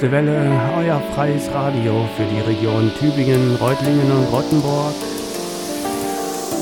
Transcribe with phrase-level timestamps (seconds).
[0.00, 4.94] Wüste Welle, euer freies Radio für die Region Tübingen, Reutlingen und Rottenburg.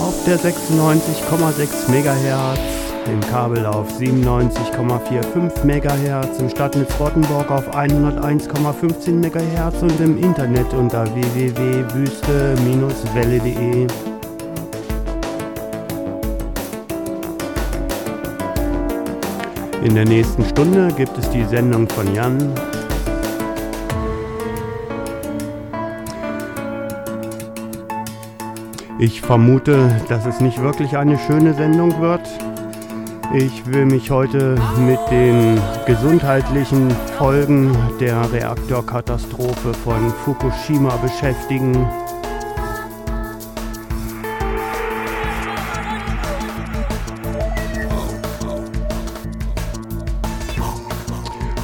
[0.01, 2.59] Auf der 96,6 MHz,
[3.07, 11.07] im Kabel auf 97,45 MHz, im Stadtnetz Rottenburg auf 101,15 MHz und im Internet unter
[11.15, 13.87] www.wüste-welle.de.
[19.85, 22.53] In der nächsten Stunde gibt es die Sendung von Jan.
[29.01, 32.29] Ich vermute, dass es nicht wirklich eine schöne Sendung wird.
[33.33, 41.87] Ich will mich heute mit den gesundheitlichen Folgen der Reaktorkatastrophe von Fukushima beschäftigen.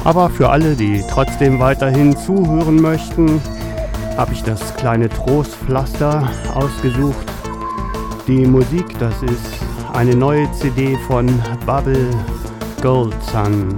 [0.05, 3.41] Aber für alle, die trotzdem weiterhin zuhören möchten,
[4.17, 7.25] habe ich das kleine Trostpflaster ausgesucht.
[8.27, 9.59] Die Musik, das ist
[9.93, 11.27] eine neue CD von
[11.65, 12.09] Bubble
[12.81, 13.75] Gold Sun.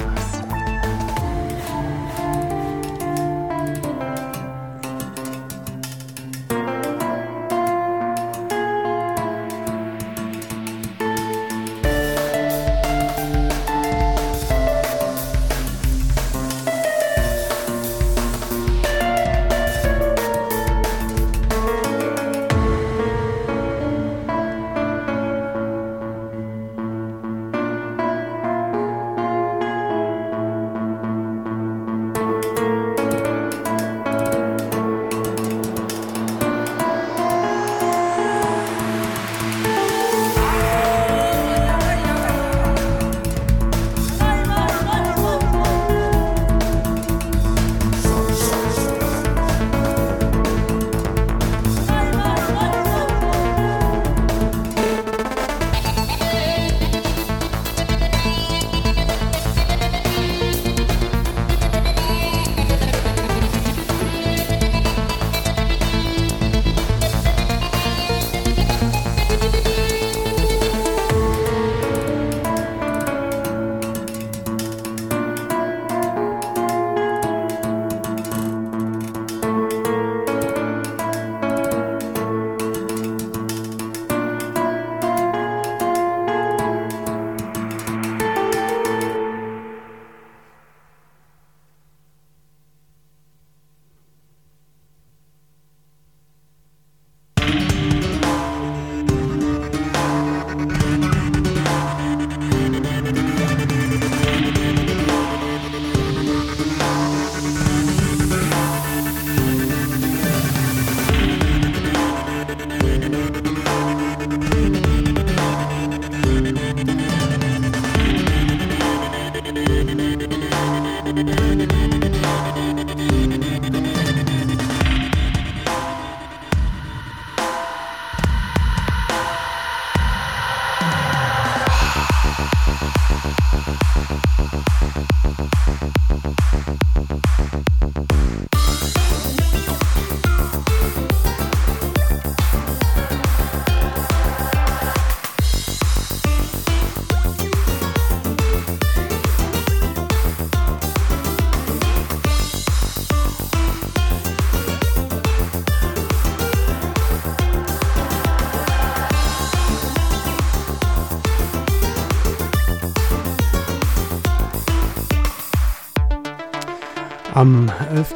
[167.38, 168.16] Am 11.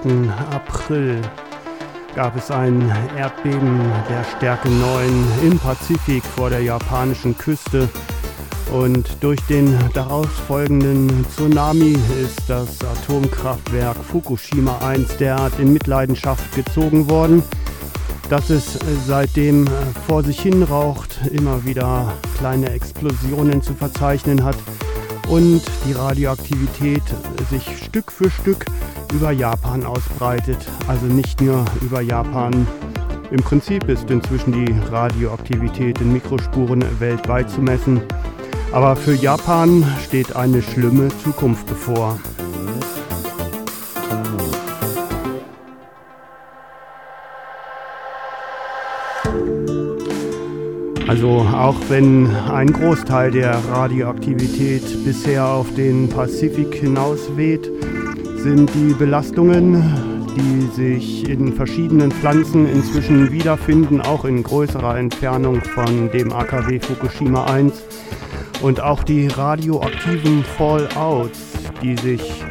[0.50, 1.22] April
[2.16, 3.80] gab es ein Erdbeben
[4.10, 7.88] der Stärke 9 im Pazifik vor der japanischen Küste
[8.72, 17.08] und durch den daraus folgenden Tsunami ist das Atomkraftwerk Fukushima 1 derart in Mitleidenschaft gezogen
[17.08, 17.44] worden,
[18.28, 19.68] dass es seitdem
[20.08, 24.58] vor sich hin raucht, immer wieder kleine Explosionen zu verzeichnen hat
[25.30, 27.04] und die Radioaktivität
[27.52, 28.66] sich Stück für Stück
[29.12, 30.58] über Japan ausbreitet.
[30.88, 32.68] Also nicht nur über Japan.
[33.32, 38.02] Im Prinzip ist inzwischen die Radioaktivität in Mikrospuren weltweit zu messen.
[38.72, 42.18] Aber für Japan steht eine schlimme Zukunft bevor.
[51.08, 57.70] Also auch wenn ein Großteil der Radioaktivität bisher auf den Pazifik hinausweht,
[58.44, 59.84] sind die Belastungen,
[60.36, 67.46] die sich in verschiedenen Pflanzen inzwischen wiederfinden, auch in größerer Entfernung von dem AKW Fukushima
[67.46, 67.74] 1
[68.64, 71.40] und auch die radioaktiven Fallouts,
[71.84, 72.44] die sich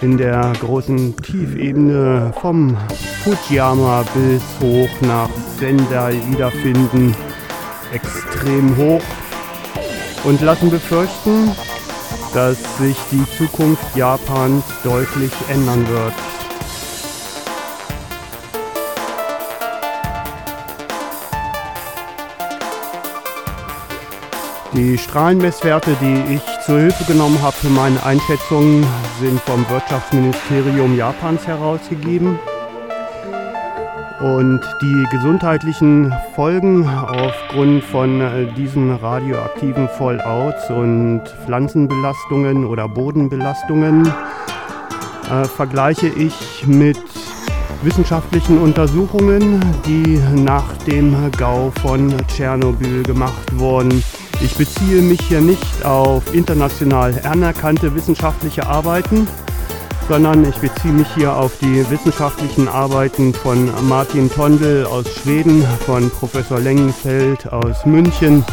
[0.00, 2.76] in der großen Tiefebene vom
[3.24, 7.14] Fujiyama bis hoch nach Sendai wiederfinden,
[7.92, 9.02] extrem hoch.
[10.24, 11.50] Und lassen befürchten,
[12.32, 16.14] dass sich die Zukunft Japans deutlich ändern wird.
[24.74, 28.86] Die Strahlenmesswerte, die ich zur Hilfe genommen habe für meine Einschätzungen,
[29.20, 32.38] sind vom Wirtschaftsministerium Japans herausgegeben.
[34.22, 45.44] Und die gesundheitlichen Folgen aufgrund von äh, diesen radioaktiven Fallouts und Pflanzenbelastungen oder Bodenbelastungen äh,
[45.44, 46.98] vergleiche ich mit
[47.82, 54.04] wissenschaftlichen Untersuchungen, die nach dem Gau von Tschernobyl gemacht wurden.
[54.40, 59.26] Ich beziehe mich hier nicht auf international anerkannte wissenschaftliche Arbeiten,
[60.12, 66.10] sondern ich beziehe mich hier auf die wissenschaftlichen Arbeiten von Martin Tondel aus Schweden, von
[66.10, 68.44] Professor Lengenfeld aus München,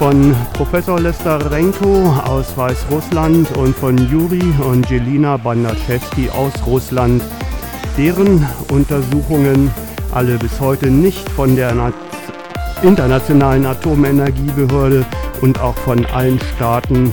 [0.00, 7.22] von Professor Lester Renko aus Weißrussland und von Juri und Jelina Bandaschewski aus Russland,
[7.96, 9.70] deren Untersuchungen
[10.10, 11.72] alle bis heute nicht von der
[12.82, 15.06] Internationalen Atomenergiebehörde
[15.40, 17.12] und auch von allen Staaten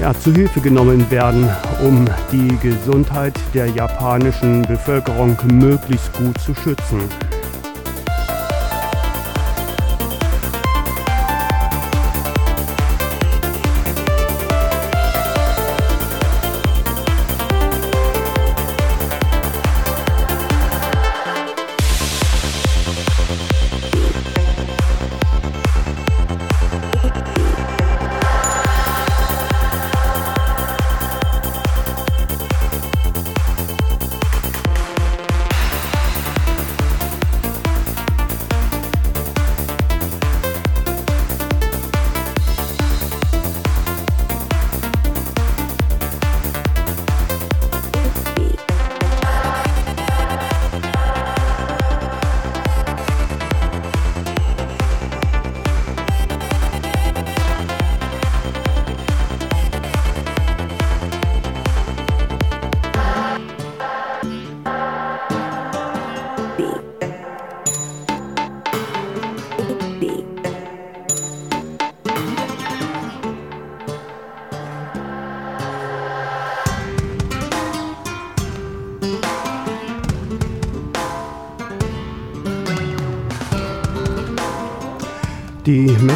[0.00, 1.48] ja, zu Hilfe genommen werden,
[1.84, 7.00] um die Gesundheit der japanischen Bevölkerung möglichst gut zu schützen.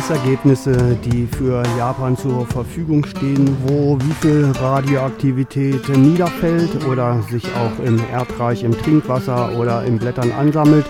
[0.06, 7.82] Messergebnisse, die für Japan zur Verfügung stehen, wo wie viel Radioaktivität niederfällt oder sich auch
[7.82, 10.84] im Erdreich im Trinkwasser oder in Blättern ansammelt,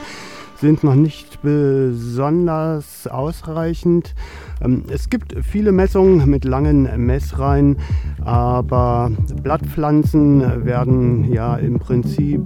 [0.61, 4.14] sind noch nicht besonders ausreichend.
[4.62, 7.76] Ähm, es gibt viele Messungen mit langen Messreihen,
[8.25, 9.11] aber
[9.42, 12.40] Blattpflanzen werden ja im Prinzip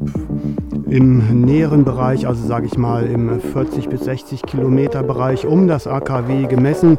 [0.87, 5.87] im näheren Bereich, also sage ich mal im 40 bis 60 Kilometer Bereich um das
[5.87, 6.99] AKW gemessen.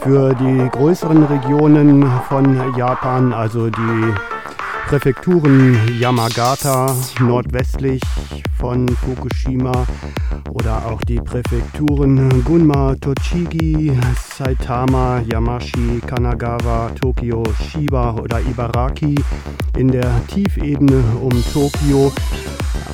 [0.00, 4.14] Für die größeren Regionen von Japan, also die
[4.92, 8.02] Präfekturen Yamagata nordwestlich
[8.58, 9.86] von Fukushima
[10.50, 13.98] oder auch die Präfekturen Gunma, Tochigi,
[14.36, 19.14] Saitama, Yamashi, Kanagawa, Tokio, Shiba oder Ibaraki
[19.78, 22.12] in der Tiefebene um Tokio.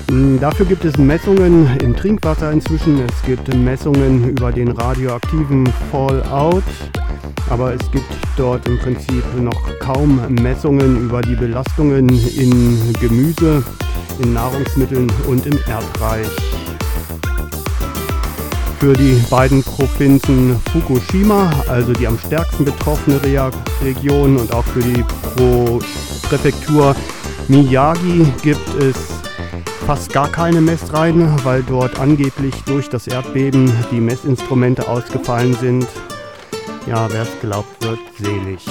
[0.09, 3.01] Hm, dafür gibt es Messungen im Trinkwasser inzwischen.
[3.01, 6.63] Es gibt Messungen über den radioaktiven Fallout
[7.51, 11.35] aber es gibt dort im Prinzip noch kaum Messungen über die
[11.89, 13.65] Belastungen in Gemüse,
[14.23, 16.29] in Nahrungsmitteln und im Erdreich.
[18.79, 23.21] Für die beiden Provinzen Fukushima, also die am stärksten betroffene
[23.83, 25.05] Region und auch für die
[25.37, 25.81] Pro
[26.29, 26.95] Präfektur
[27.49, 28.97] Miyagi gibt es
[29.87, 35.87] fast gar keine Messreihen, weil dort angeblich durch das Erdbeben die Messinstrumente ausgefallen sind
[36.89, 38.65] ja, wer es glaubt, wird selig.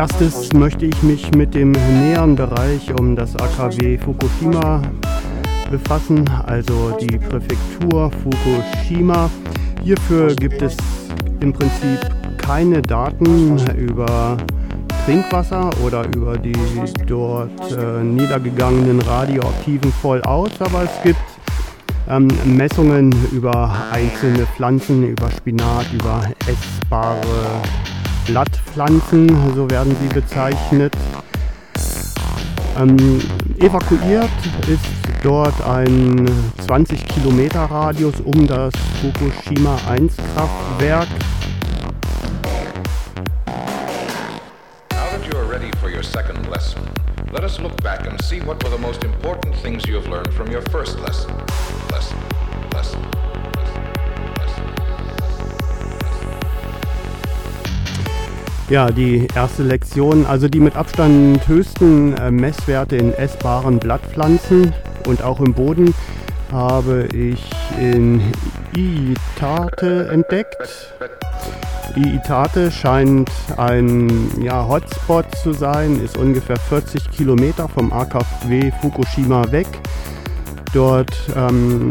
[0.00, 4.80] Erstes möchte ich mich mit dem näheren Bereich um das AKW Fukushima
[5.70, 9.28] befassen, also die Präfektur Fukushima.
[9.82, 10.74] Hierfür gibt es
[11.40, 11.98] im Prinzip
[12.38, 14.38] keine Daten über
[15.04, 16.56] Trinkwasser oder über die
[17.06, 21.20] dort äh, niedergegangenen radioaktiven Vollaus, aber es gibt
[22.08, 27.60] ähm, Messungen über einzelne Pflanzen, über Spinat, über essbare
[28.30, 30.94] Blattpflanzen, so werden sie bezeichnet.
[32.78, 32.96] Ähm,
[33.58, 34.30] evakuiert
[34.68, 34.84] ist
[35.24, 36.30] dort ein
[36.64, 41.08] 20 Kilometer Radius um das Fukushima 1 Kraftwerk.
[44.92, 46.82] Now that you are ready for your second lesson,
[47.32, 50.32] let us look back and see what were the most important things you have learned
[50.34, 51.32] from your first lesson.
[51.90, 52.16] Lesson,
[52.72, 53.09] lesson.
[58.70, 64.72] Ja, die erste Lektion, also die mit Abstand höchsten äh, Messwerte in essbaren Blattpflanzen
[65.08, 65.92] und auch im Boden
[66.52, 67.42] habe ich
[67.80, 68.22] in
[68.76, 70.94] Iitate entdeckt.
[71.96, 79.66] Iitate scheint ein ja, Hotspot zu sein, ist ungefähr 40 Kilometer vom AKW Fukushima weg.
[80.72, 81.88] Dort ähm,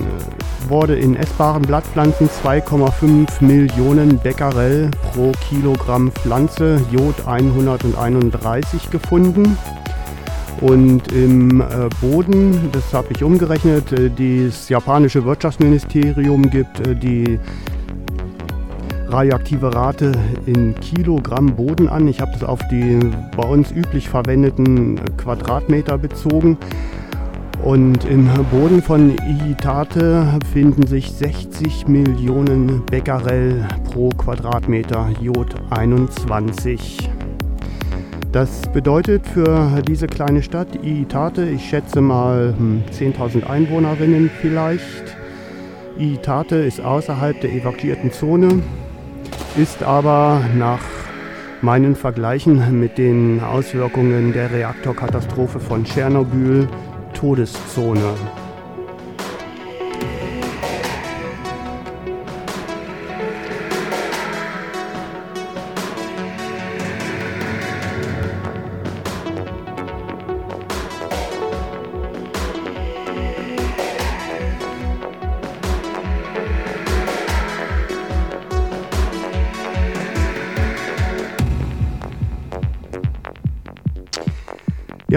[0.67, 9.57] wurde in essbaren Blattpflanzen 2,5 Millionen Becquerel pro Kilogramm Pflanze Jod 131 gefunden.
[10.61, 11.65] Und im äh,
[12.01, 17.39] Boden, das habe ich umgerechnet, äh, das japanische Wirtschaftsministerium gibt äh, die
[19.07, 20.11] radioaktive Rate
[20.45, 22.07] in Kilogramm Boden an.
[22.07, 22.99] Ich habe das auf die
[23.35, 26.57] bei uns üblich verwendeten Quadratmeter bezogen.
[27.63, 37.09] Und im Boden von Iitate finden sich 60 Millionen Becquerel pro Quadratmeter Jod 21.
[38.31, 42.53] Das bedeutet für diese kleine Stadt Iitate, ich schätze mal
[42.91, 45.17] 10.000 hm, Einwohnerinnen vielleicht.
[45.97, 48.61] Iitate ist außerhalb der evakuierten Zone,
[49.57, 50.81] ist aber nach
[51.61, 56.67] meinen Vergleichen mit den Auswirkungen der Reaktorkatastrophe von Tschernobyl
[57.13, 58.38] Todeszone.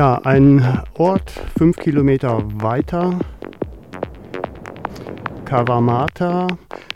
[0.02, 3.20] Ja, ein Ort fünf Kilometer weiter,
[5.44, 6.48] Kawamata.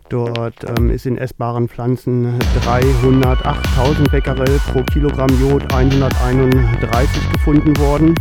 [0.09, 8.13] Dort ähm, ist in essbaren Pflanzen 308.000 Becquerel pro Kilogramm Jod 131 gefunden worden.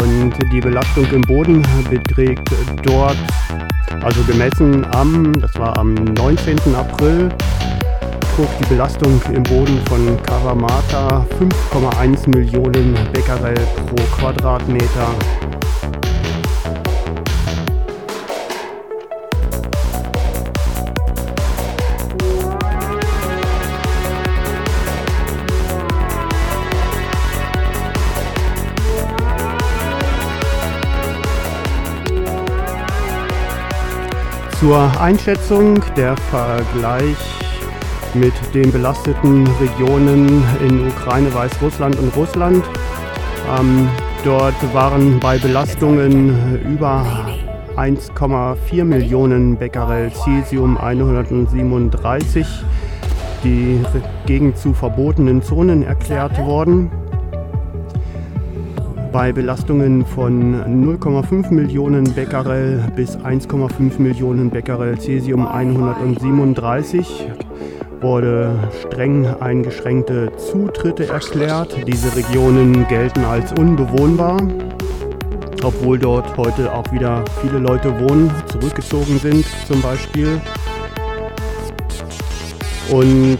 [0.00, 2.48] Und die Belastung im Boden beträgt
[2.84, 3.18] dort,
[4.00, 6.56] also gemessen am, das war am 19.
[6.76, 7.30] April,
[8.36, 11.26] betrug die Belastung im Boden von Karamata
[11.70, 13.54] 5,1 Millionen Becquerel
[13.86, 15.08] pro Quadratmeter.
[34.60, 37.35] Zur Einschätzung der Vergleich
[38.18, 42.64] mit den belasteten Regionen in Ukraine, Weißrussland und Russland.
[43.58, 43.88] Ähm,
[44.24, 47.04] dort waren bei Belastungen über
[47.76, 52.46] 1,4 Millionen Becquerel Cesium 137
[53.44, 53.80] die
[54.26, 56.90] Gegend zu verbotenen Zonen erklärt worden.
[59.12, 60.54] Bei Belastungen von
[60.84, 67.28] 0,5 Millionen Becquerel bis 1,5 Millionen Becquerel Cesium 137
[68.06, 68.54] wurde
[68.86, 71.76] streng eingeschränkte Zutritte erklärt.
[71.88, 74.36] Diese Regionen gelten als unbewohnbar,
[75.64, 80.40] obwohl dort heute auch wieder viele Leute wohnen, zurückgezogen sind zum Beispiel.
[82.92, 83.38] Und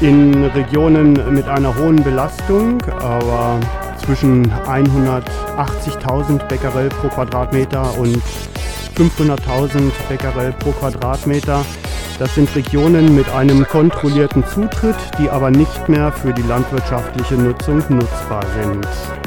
[0.00, 3.58] in Regionen mit einer hohen Belastung, aber
[4.04, 8.22] zwischen 180.000 Becquerel pro Quadratmeter und
[8.96, 11.64] 500.000 Becquerel pro Quadratmeter
[12.18, 17.82] das sind Regionen mit einem kontrollierten Zutritt, die aber nicht mehr für die landwirtschaftliche Nutzung
[17.88, 19.23] nutzbar sind.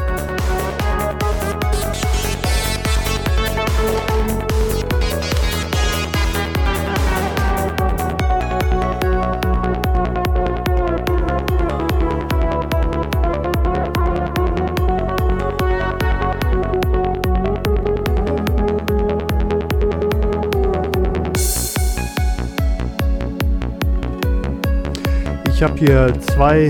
[25.68, 26.68] Habe hier zwei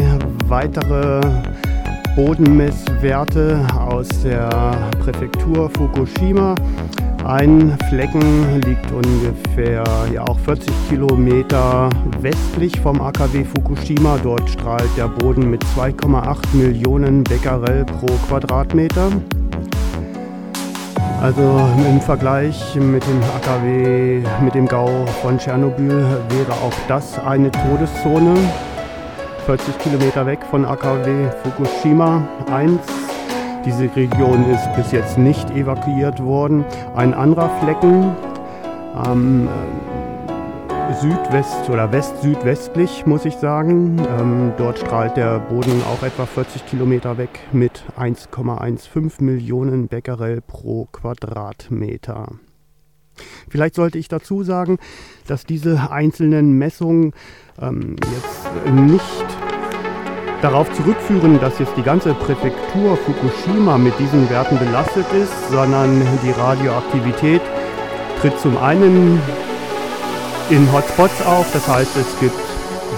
[0.48, 1.22] weitere
[2.16, 4.50] Bodenmesswerte aus der
[5.04, 6.56] Präfektur Fukushima.
[7.24, 14.18] Ein Flecken liegt ungefähr ja auch 40 Kilometer westlich vom AKW Fukushima.
[14.24, 19.12] Dort strahlt der Boden mit 2,8 Millionen Becquerel pro Quadratmeter.
[21.22, 27.52] Also im Vergleich mit dem AKW, mit dem Gau von Tschernobyl wäre auch das eine
[27.52, 28.36] Todeszone.
[29.48, 32.82] 40 Kilometer weg von AKW Fukushima 1.
[33.64, 36.66] Diese Region ist bis jetzt nicht evakuiert worden.
[36.98, 38.14] Ein anderer Flecken
[38.94, 44.06] am äh, Südwest- oder West-Südwestlich, muss ich sagen.
[44.20, 50.90] Ähm, dort strahlt der Boden auch etwa 40 Kilometer weg mit 1,15 Millionen Becquerel pro
[50.92, 52.34] Quadratmeter.
[53.50, 54.78] Vielleicht sollte ich dazu sagen,
[55.28, 57.14] dass diese einzelnen Messungen
[57.62, 59.26] ähm, jetzt nicht
[60.42, 66.32] darauf zurückführen, dass jetzt die ganze Präfektur Fukushima mit diesen Werten belastet ist, sondern die
[66.32, 67.42] Radioaktivität
[68.22, 69.20] tritt zum einen
[70.50, 72.40] in Hotspots auf, das heißt es gibt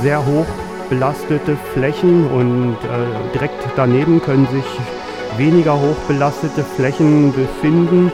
[0.01, 0.45] sehr hoch
[0.89, 4.65] belastete Flächen und äh, direkt daneben können sich
[5.37, 8.11] weniger hoch belastete Flächen befinden.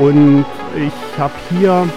[0.00, 1.88] Und ich habe hier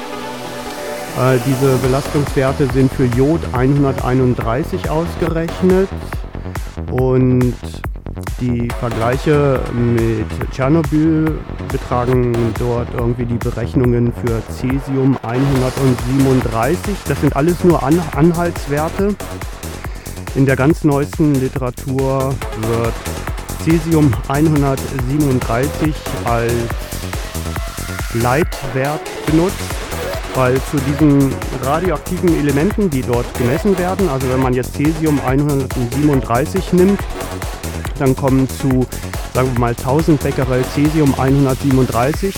[1.18, 5.88] äh, diese Belastungswerte sind für Jod 131 ausgerechnet
[6.92, 7.54] und
[8.42, 16.96] die Vergleiche mit Tschernobyl betragen dort irgendwie die Berechnungen für Cäsium 137.
[17.08, 19.16] Das sind alles nur An Anhaltswerte.
[20.36, 22.36] In der ganz neuesten Literatur
[22.68, 22.94] wird
[23.64, 25.94] Cäsium 137
[26.26, 26.52] als
[28.22, 29.56] Leitwert benutzt,
[30.36, 36.74] weil zu diesen radioaktiven Elementen, die dort gemessen werden, also wenn man jetzt Cäsium 137
[36.74, 37.00] nimmt,
[38.00, 38.86] dann kommen zu,
[39.34, 42.36] sagen wir mal, 1000 Becquerel Cäsium 137.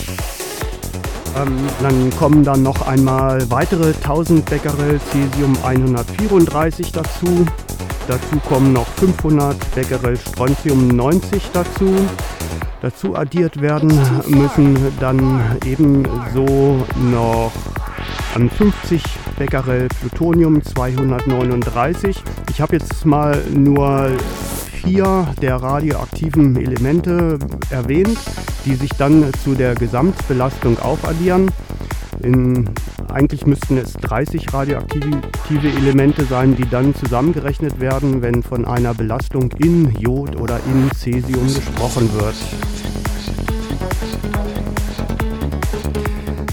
[1.36, 7.46] Ähm, dann kommen dann noch einmal weitere 1000 Becquerel Cäsium 134 dazu.
[8.08, 11.94] Dazu kommen noch 500 Becquerel Strontium 90 dazu
[12.88, 13.90] dazu addiert werden
[14.28, 17.52] müssen dann ebenso noch
[18.58, 19.04] 50
[19.38, 22.24] Becquerel Plutonium 239.
[22.50, 24.10] Ich habe jetzt mal nur
[24.72, 27.38] vier der radioaktiven Elemente
[27.70, 28.20] erwähnt,
[28.64, 31.52] die sich dann zu der Gesamtbelastung aufaddieren.
[32.24, 32.70] In,
[33.14, 39.52] eigentlich müssten es 30 radioaktive Elemente sein, die dann zusammengerechnet werden, wenn von einer Belastung
[39.60, 42.36] in Jod oder in Cäsium gesprochen wird.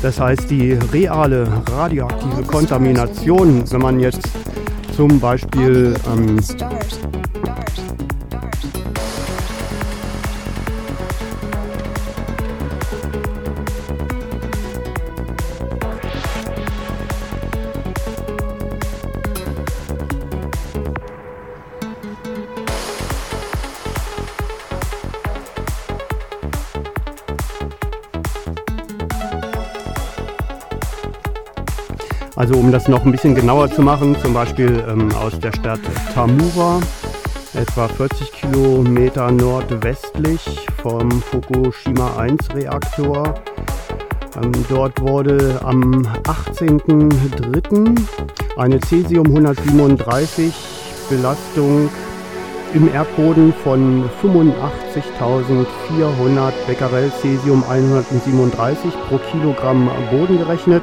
[0.02, 4.28] Das heißt, die reale radioaktive Kontamination, wenn man jetzt
[4.94, 6.38] zum Beispiel ähm,
[32.36, 35.78] Also um das noch ein bisschen genauer zu machen, zum Beispiel ähm, aus der Stadt
[36.12, 36.80] Tamura,
[37.54, 43.34] etwa 40 Kilometer nordwestlich vom Fukushima 1 Reaktor.
[44.42, 48.04] Ähm, dort wurde am 18.03.
[48.56, 50.50] eine Cäsium-137
[51.08, 51.88] Belastung
[52.74, 60.82] im Erdboden von 85.400 Becquerel Cäsium 137 pro Kilogramm Boden gerechnet.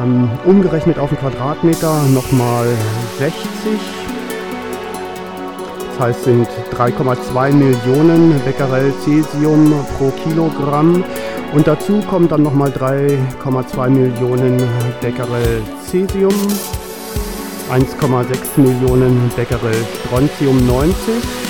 [0.00, 2.66] Ähm, umgerechnet auf den Quadratmeter nochmal
[3.18, 3.36] 60.
[5.90, 11.04] Das heißt, sind 3,2 Millionen Becquerel Cäsium pro Kilogramm.
[11.52, 14.60] Und dazu kommt dann nochmal 3,2 Millionen
[15.00, 16.34] Becquerel Cäsium,
[17.70, 19.76] 1,6 Millionen Becquerel
[20.06, 21.43] Strontium 90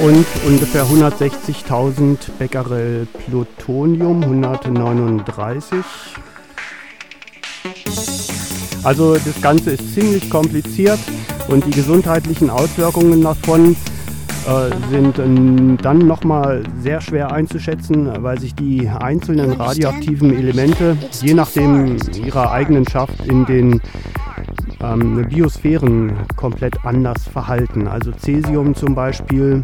[0.00, 5.78] und ungefähr 160.000 Becquerel Plutonium 139.
[8.84, 11.00] Also das Ganze ist ziemlich kompliziert
[11.48, 13.76] und die gesundheitlichen Auswirkungen davon
[14.46, 21.34] äh, sind äh, dann nochmal sehr schwer einzuschätzen, weil sich die einzelnen radioaktiven Elemente je
[21.34, 23.80] nachdem ihrer Eigenschaft in den
[24.80, 27.88] ähm, Biosphären komplett anders verhalten.
[27.88, 29.62] Also Cäsium zum Beispiel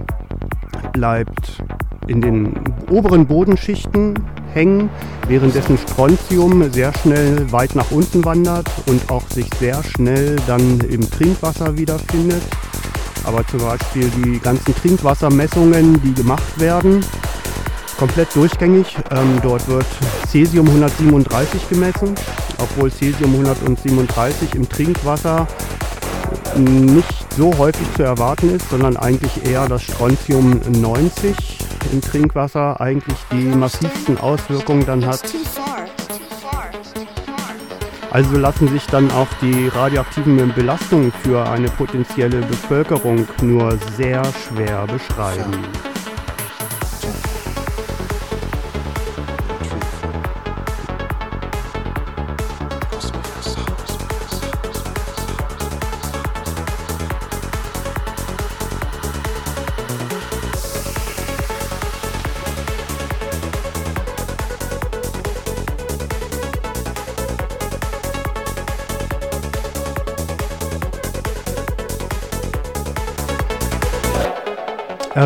[0.92, 1.62] bleibt
[2.06, 2.54] in den
[2.90, 4.14] oberen Bodenschichten
[4.52, 4.90] hängen,
[5.26, 11.08] währenddessen Strontium sehr schnell weit nach unten wandert und auch sich sehr schnell dann im
[11.10, 12.42] Trinkwasser wiederfindet.
[13.24, 17.04] Aber zum Beispiel die ganzen Trinkwassermessungen, die gemacht werden,
[17.98, 18.96] komplett durchgängig.
[19.10, 19.86] Ähm, dort wird
[20.28, 22.14] Cäsium 137 gemessen,
[22.58, 25.46] obwohl Cäsium 137 im Trinkwasser
[26.56, 31.34] nicht so häufig zu erwarten ist, sondern eigentlich eher das Strontium 90
[31.92, 35.22] im Trinkwasser eigentlich die massivsten Auswirkungen dann hat.
[38.10, 44.86] Also lassen sich dann auch die radioaktiven Belastungen für eine potenzielle Bevölkerung nur sehr schwer
[44.86, 45.52] beschreiben.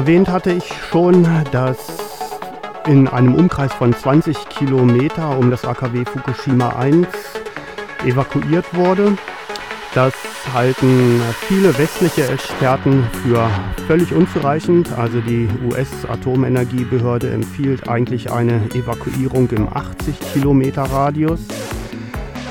[0.09, 1.77] Erwähnt hatte ich schon, dass
[2.87, 7.07] in einem Umkreis von 20 Kilometer um das AKW Fukushima 1
[8.07, 9.19] evakuiert wurde.
[9.95, 10.15] Das
[10.55, 13.51] halten viele westliche Experten für
[13.87, 14.91] völlig unzureichend.
[14.97, 21.41] Also die US-Atomenergiebehörde empfiehlt eigentlich eine Evakuierung im 80 Kilometer Radius.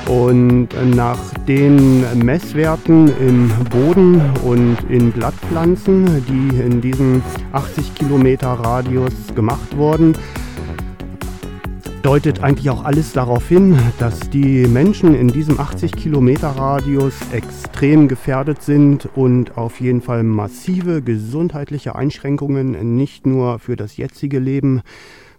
[0.08, 9.12] Und nach den Messwerten im Boden und in Blattpflanzen, die in diesem 80 Kilometer Radius
[9.34, 10.16] gemacht wurden,
[12.02, 18.08] deutet eigentlich auch alles darauf hin, dass die Menschen in diesem 80 Kilometer Radius extrem
[18.08, 24.80] gefährdet sind und auf jeden Fall massive gesundheitliche Einschränkungen nicht nur für das jetzige Leben,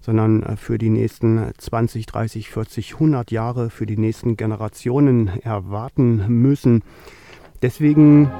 [0.09, 6.25] sondern äh, für die nächsten 20, 30, 40, 100 Jahre, für die nächsten Generationen erwarten
[6.27, 6.81] müssen.
[7.61, 8.31] Deswegen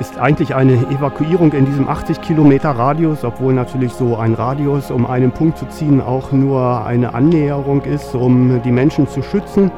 [0.00, 5.04] ist eigentlich eine Evakuierung in diesem 80 Kilometer Radius, obwohl natürlich so ein Radius, um
[5.04, 9.70] einen Punkt zu ziehen, auch nur eine Annäherung ist, um die Menschen zu schützen.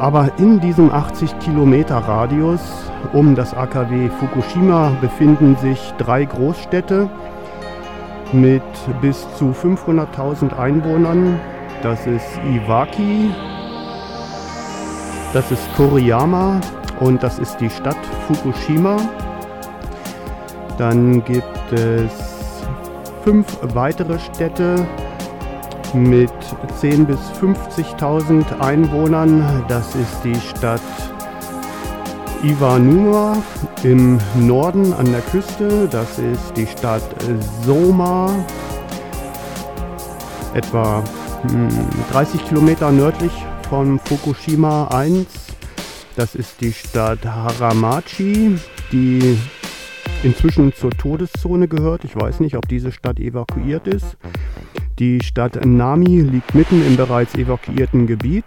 [0.00, 2.60] Aber in diesem 80 Kilometer Radius
[3.12, 7.08] um das AKW Fukushima befinden sich drei Großstädte
[8.32, 8.62] mit
[9.00, 11.38] bis zu 500.000 Einwohnern.
[11.82, 13.30] Das ist Iwaki,
[15.32, 16.60] das ist Koriyama
[17.00, 18.96] und das ist die Stadt Fukushima.
[20.78, 22.12] Dann gibt es
[23.22, 24.86] fünf weitere Städte
[25.92, 26.32] mit
[26.80, 29.64] 10.000 bis 50.000 Einwohnern.
[29.68, 30.80] Das ist die Stadt
[32.44, 33.42] Ivanua
[33.84, 35.88] im Norden an der Küste.
[35.90, 37.02] Das ist die Stadt
[37.64, 38.44] Soma,
[40.52, 41.02] etwa
[42.12, 43.32] 30 hm, Kilometer nördlich
[43.70, 45.26] von Fukushima 1.
[46.16, 48.58] Das ist die Stadt Haramachi,
[48.92, 49.38] die
[50.22, 52.04] inzwischen zur Todeszone gehört.
[52.04, 54.18] Ich weiß nicht, ob diese Stadt evakuiert ist.
[54.98, 58.44] Die Stadt Nami liegt mitten im bereits evakuierten Gebiet.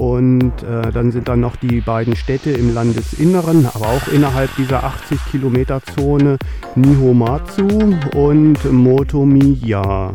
[0.00, 4.82] Und äh, dann sind dann noch die beiden Städte im Landesinneren, aber auch innerhalb dieser
[4.82, 6.38] 80 Kilometer Zone
[6.74, 7.68] Nihomatsu
[8.14, 10.14] und Motomiya.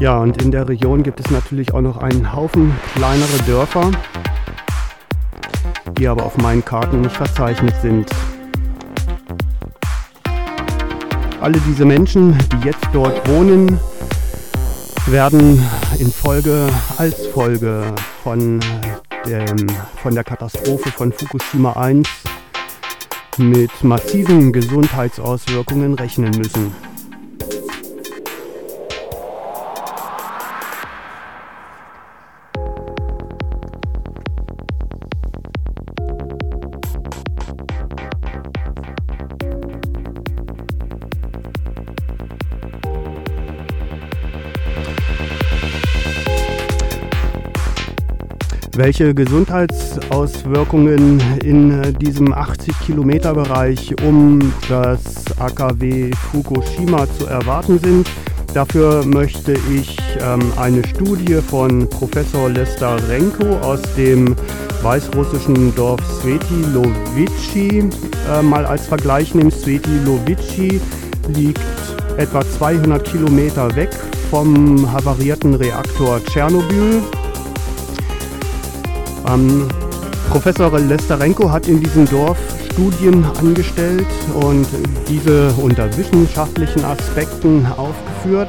[0.00, 3.90] Ja, und in der Region gibt es natürlich auch noch einen Haufen kleinere Dörfer,
[5.98, 8.08] die aber auf meinen Karten nicht verzeichnet sind.
[11.42, 13.78] Alle diese Menschen, die jetzt dort wohnen,
[15.06, 15.62] werden
[15.98, 18.60] in Folge, als Folge von,
[19.26, 19.66] dem,
[20.02, 22.08] von der Katastrophe von Fukushima 1
[23.38, 26.93] mit massiven Gesundheitsauswirkungen rechnen müssen.
[48.76, 58.10] Welche Gesundheitsauswirkungen in äh, diesem 80 Kilometer Bereich um das AKW Fukushima zu erwarten sind.
[58.52, 64.34] Dafür möchte ich ähm, eine Studie von Professor Lester Renko aus dem
[64.82, 67.88] weißrussischen Dorf Svetilovici
[68.30, 69.50] äh, mal als Vergleich nehmen.
[69.50, 70.80] Svetilovici
[71.28, 71.60] liegt
[72.16, 73.90] etwa 200 Kilometer weg
[74.30, 77.02] vom havarierten Reaktor Tschernobyl
[79.28, 79.68] ähm,
[80.30, 82.38] Professor Lestarenko hat in diesem Dorf
[82.72, 84.66] Studien angestellt und
[85.08, 88.48] diese unter wissenschaftlichen Aspekten aufgeführt,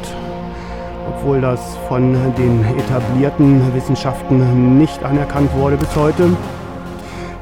[1.07, 6.29] obwohl das von den etablierten Wissenschaften nicht anerkannt wurde bis heute.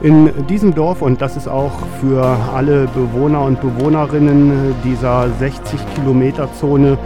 [0.01, 6.49] In diesem Dorf, und das ist auch für alle Bewohner und Bewohnerinnen dieser 60 Kilometer
[6.59, 6.97] Zone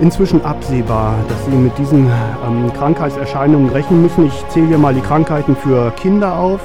[0.00, 2.06] inzwischen absehbar, dass sie mit diesen
[2.46, 4.26] ähm, Krankheitserscheinungen rechnen müssen.
[4.26, 6.60] Ich zähle hier mal die Krankheiten für Kinder auf.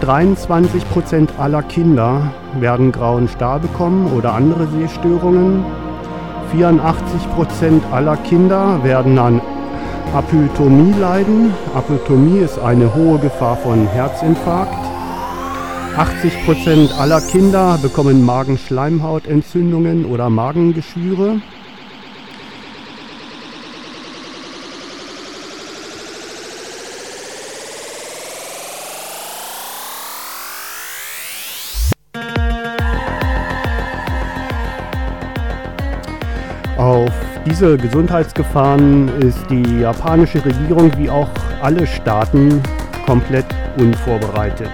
[0.00, 5.64] 23 Prozent aller Kinder werden grauen Star bekommen oder andere Sehstörungen.
[6.50, 9.40] 84 Prozent aller Kinder werden an
[10.14, 11.54] Apytomie leiden.
[11.74, 14.74] Apytomie ist eine hohe Gefahr von Herzinfarkt.
[15.96, 21.40] 80 Prozent aller Kinder bekommen Magenschleimhautentzündungen oder Magengeschwüre.
[36.76, 37.10] Auf
[37.44, 41.28] diese Gesundheitsgefahren ist die japanische Regierung wie auch
[41.60, 42.62] alle Staaten
[43.06, 44.70] komplett unvorbereitet.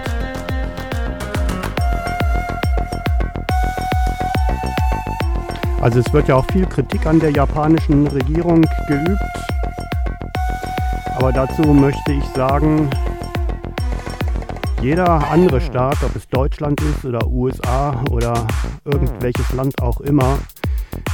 [5.81, 9.21] Also es wird ja auch viel Kritik an der japanischen Regierung geübt.
[11.17, 12.89] Aber dazu möchte ich sagen,
[14.81, 18.47] jeder andere Staat, ob es Deutschland ist oder USA oder
[18.85, 20.37] irgendwelches Land auch immer,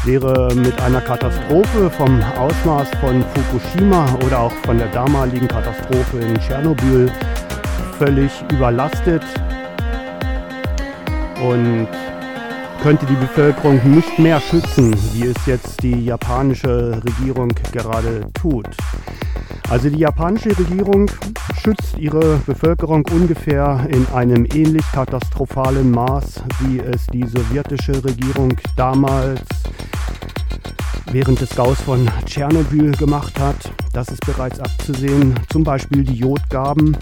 [0.03, 6.39] wäre mit einer Katastrophe vom Ausmaß von Fukushima oder auch von der damaligen Katastrophe in
[6.39, 7.11] Tschernobyl
[7.97, 9.23] völlig überlastet.
[11.41, 11.87] Und
[12.85, 18.67] könnte die Bevölkerung nicht mehr schützen, wie es jetzt die japanische Regierung gerade tut.
[19.71, 21.09] Also die japanische Regierung
[21.59, 29.41] schützt ihre Bevölkerung ungefähr in einem ähnlich katastrophalen Maß, wie es die sowjetische Regierung damals
[31.11, 33.71] während des Gaus von Tschernobyl gemacht hat.
[33.93, 35.33] Das ist bereits abzusehen.
[35.51, 36.97] Zum Beispiel die Jodgaben.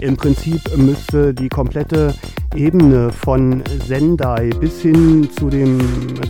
[0.00, 2.14] Im Prinzip müsste die komplette
[2.54, 5.78] Ebene von Sendai bis hin zu dem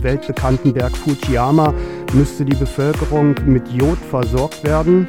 [0.03, 1.73] weltbekannten Berg Fujiyama
[2.13, 5.07] müsste die Bevölkerung mit Jod versorgt werden.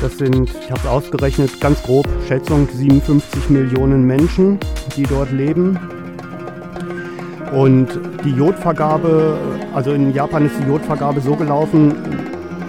[0.00, 4.58] Das sind, ich habe es ausgerechnet, ganz grob Schätzung 57 Millionen Menschen,
[4.96, 5.78] die dort leben.
[7.54, 9.38] Und die Jodvergabe,
[9.72, 11.94] also in Japan ist die Jodvergabe so gelaufen,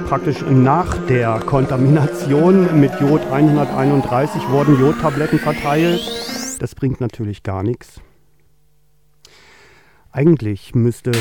[0.07, 6.01] praktisch nach der Kontamination mit Jod 131 wurden Jodtabletten verteilt.
[6.59, 7.99] Das bringt natürlich gar nichts.
[10.11, 11.11] Eigentlich müsste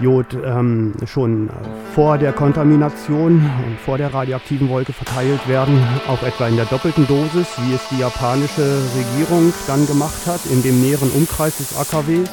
[0.00, 1.50] Jod ähm, schon
[1.94, 5.78] vor der Kontamination und vor der radioaktiven Wolke verteilt werden,
[6.08, 10.62] auch etwa in der doppelten Dosis, wie es die japanische Regierung dann gemacht hat, in
[10.62, 12.30] dem näheren Umkreis des AKWs.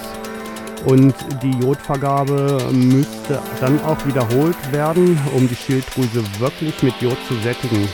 [0.86, 7.34] Und die Jodvergabe müsste dann auch wiederholt werden, um die Schilddrüse wirklich mit Jod zu
[7.36, 7.90] sättigen.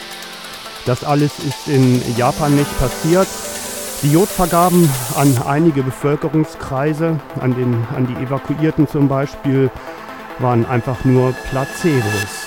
[0.86, 3.28] Das alles ist in Japan nicht passiert.
[4.04, 9.72] Die Jodvergaben an einige Bevölkerungskreise, an, den, an die Evakuierten zum Beispiel,
[10.40, 12.45] waren einfach nur Placebos.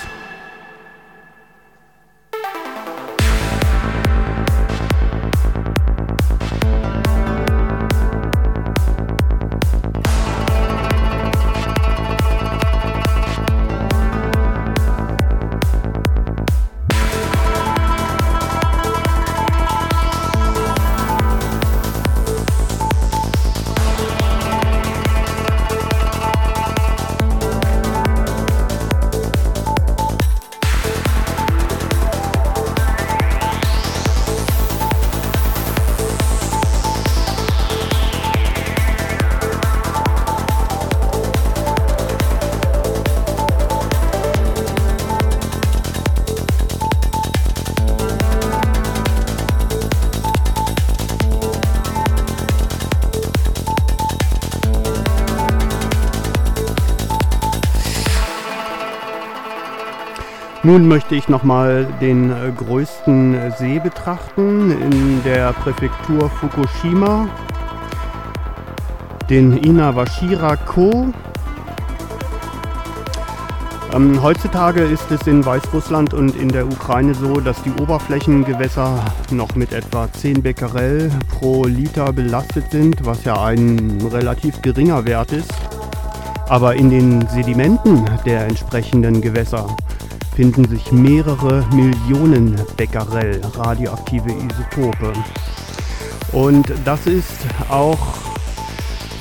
[60.68, 67.26] Nun möchte ich nochmal den äh, größten See betrachten in der Präfektur Fukushima,
[69.30, 71.06] den Inawashira-ko.
[73.94, 79.54] Ähm, heutzutage ist es in Weißrussland und in der Ukraine so, dass die Oberflächengewässer noch
[79.54, 85.54] mit etwa 10 Becquerel pro Liter belastet sind, was ja ein relativ geringer Wert ist.
[86.50, 89.66] Aber in den Sedimenten der entsprechenden Gewässer
[90.38, 95.12] finden sich mehrere Millionen Becquerel radioaktive Isotope.
[96.30, 97.98] Und das ist auch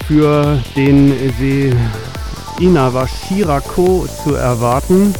[0.06, 1.73] für den See
[2.60, 5.12] Inawashirako zu erwarten,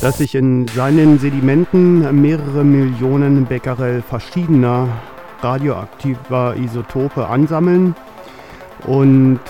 [0.00, 4.88] dass sich in seinen Sedimenten mehrere Millionen Becquerel verschiedener
[5.42, 7.94] radioaktiver Isotope ansammeln
[8.86, 9.40] und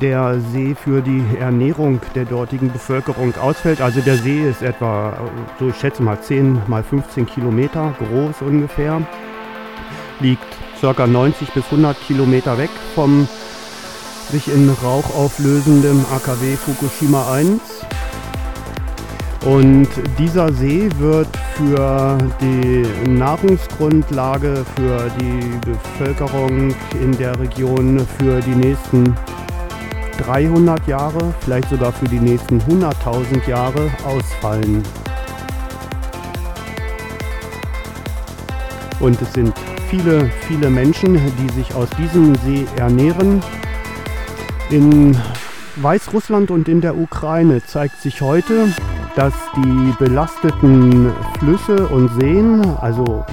[0.00, 3.80] der See für die Ernährung der dortigen Bevölkerung ausfällt.
[3.80, 5.14] Also der See ist etwa,
[5.58, 9.00] so ich schätze mal 10 mal 15 Kilometer groß ungefähr,
[10.20, 10.46] liegt
[10.80, 11.06] ca.
[11.06, 13.28] 90 bis 100 Kilometer weg vom
[14.30, 17.60] sich in Rauch auflösenden AKW Fukushima 1.
[19.48, 28.54] Und dieser See wird für die Nahrungsgrundlage für die Bevölkerung in der Region für die
[28.54, 29.14] nächsten
[30.18, 34.82] 300 Jahre, vielleicht sogar für die nächsten 100.000 Jahre ausfallen.
[39.00, 39.54] Und es sind
[39.88, 43.42] viele, viele Menschen, die sich aus diesem See ernähren.
[44.68, 45.16] In
[45.76, 48.68] Weißrussland und in der Ukraine zeigt sich heute,
[49.18, 53.24] dass die belasteten Flüsse und Seen, also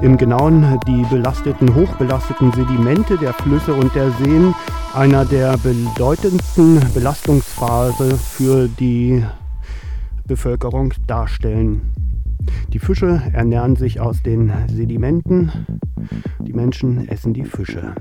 [0.00, 4.52] im Genauen die belasteten, hochbelasteten Sedimente der Flüsse und der Seen,
[4.94, 9.24] einer der bedeutendsten Belastungsphase für die
[10.26, 11.92] Bevölkerung darstellen.
[12.72, 15.52] Die Fische ernähren sich aus den Sedimenten,
[16.40, 17.94] die Menschen essen die Fische.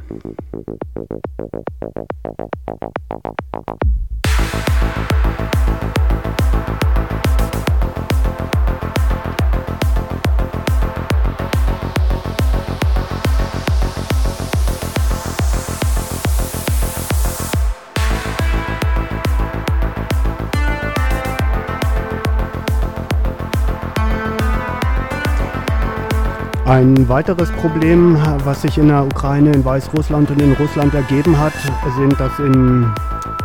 [26.72, 31.52] Ein weiteres Problem, was sich in der Ukraine, in Weißrussland und in Russland ergeben hat,
[31.98, 32.90] sind, dass in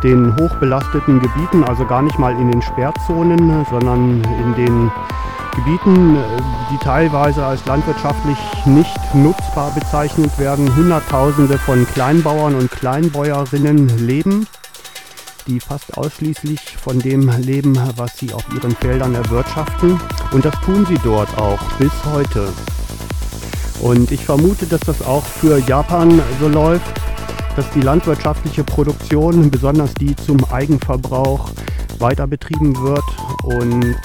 [0.01, 4.91] den hochbelasteten Gebieten, also gar nicht mal in den Sperrzonen, sondern in den
[5.57, 6.15] Gebieten,
[6.71, 14.47] die teilweise als landwirtschaftlich nicht nutzbar bezeichnet werden, Hunderttausende von Kleinbauern und Kleinbäuerinnen leben,
[15.47, 19.99] die fast ausschließlich von dem leben, was sie auf ihren Feldern erwirtschaften.
[20.31, 22.53] Und das tun sie dort auch bis heute.
[23.81, 27.01] Und ich vermute, dass das auch für Japan so läuft,
[27.55, 31.49] dass die landwirtschaftliche Produktion, besonders die zum Eigenverbrauch,
[31.99, 33.03] weiter betrieben wird
[33.43, 33.95] und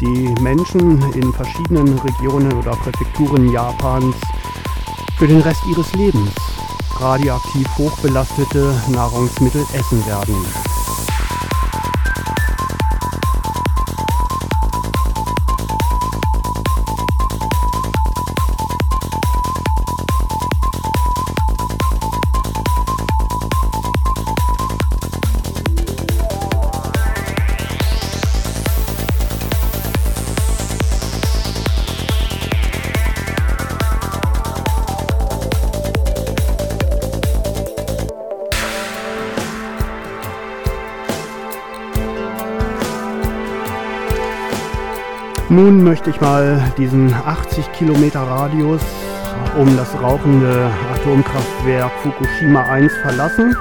[0.00, 4.16] die Menschen in verschiedenen Regionen oder Präfekturen Japans
[5.18, 6.30] für den Rest ihres Lebens
[7.00, 10.34] radioaktiv hochbelastete Nahrungsmittel essen werden.
[45.50, 48.82] Nun möchte ich mal diesen 80 Kilometer Radius
[49.58, 53.56] um das rauchende Atomkraftwerk Fukushima 1 verlassen.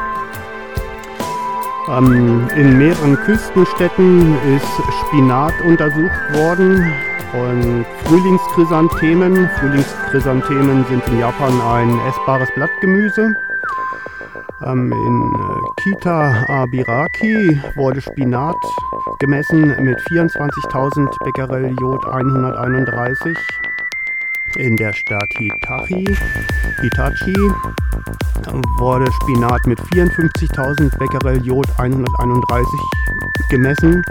[1.90, 4.68] Ähm, in mehreren Küstenstädten ist
[5.02, 6.94] Spinat untersucht worden
[7.34, 9.50] und Frühlingschrysanthemen.
[9.60, 13.34] Frühlingschrysanthemen sind in Japan ein essbares Blattgemüse.
[14.66, 18.56] Ähm, in äh, Kita Abiraki wurde Spinat
[19.20, 23.38] gemessen mit 24.000 Becquerel Jod 131.
[24.58, 26.04] In der Stadt Hitachi,
[26.82, 27.36] Hitachi
[28.80, 32.68] wurde Spinat mit 54.000 Becquerel Jod 131
[33.50, 34.04] gemessen.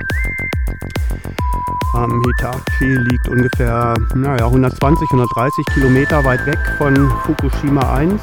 [1.95, 8.23] Ähm, Hitachi liegt ungefähr naja, 120, 130 Kilometer weit weg von Fukushima 1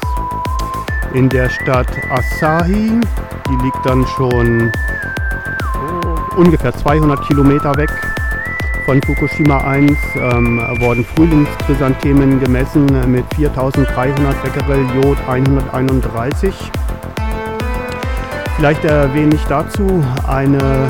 [1.16, 3.00] in der Stadt Asahi.
[3.48, 4.70] Die liegt dann schon
[6.04, 7.90] oh, ungefähr 200 Kilometer weg
[8.84, 16.54] von Fukushima 1 ähm, wurden Frühlingschrysanthemen gemessen mit 4300 Becquerel Jod 131.
[18.56, 20.88] Vielleicht erwähne ich dazu eine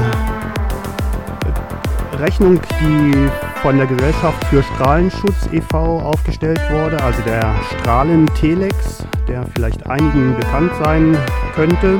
[2.18, 3.30] Rechnung, die
[3.66, 5.98] von der Gesellschaft für Strahlenschutz e.V.
[5.98, 11.18] aufgestellt wurde, also der Strahlentelex der vielleicht einigen bekannt sein
[11.56, 11.98] könnte.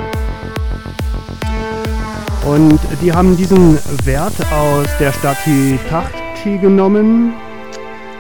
[2.44, 7.34] Und die haben diesen Wert aus der Stadt Hitachi genommen,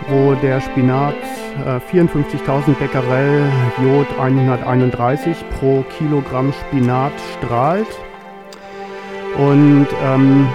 [0.08, 1.14] wo der Spinat
[1.64, 3.44] äh, 54.000 Becquerel
[3.80, 7.86] Jod 131 pro Kilogramm Spinat strahlt.
[9.38, 10.48] Und ähm,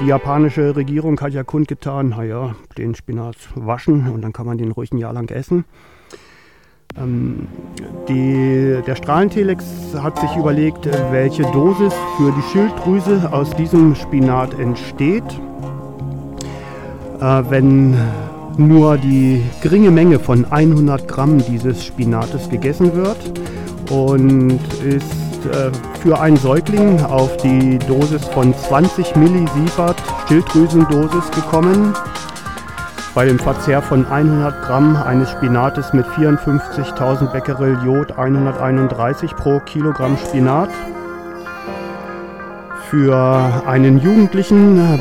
[0.00, 4.72] die japanische Regierung hat ja kundgetan, naja, den Spinat waschen und dann kann man den
[4.72, 5.64] ruhig ein Jahr lang essen.
[6.98, 7.46] Ähm,
[8.08, 9.64] die, der Strahlentelex
[9.98, 15.24] hat sich überlegt, welche Dosis für die Schilddrüse aus diesem Spinat entsteht.
[17.20, 17.96] Äh, wenn
[18.58, 23.18] nur die geringe Menge von 100 Gramm dieses Spinates gegessen wird
[23.90, 25.70] und ist äh,
[26.00, 29.96] für einen Säugling auf die Dosis von 20 Millisievert
[30.28, 31.94] Schilddrüsendosis gekommen.
[33.14, 40.18] Bei dem Verzehr von 100 Gramm eines Spinates mit 54.000 Becquerel Jod 131 pro Kilogramm
[40.18, 40.68] Spinat.
[42.90, 44.98] Für einen Jugendlichen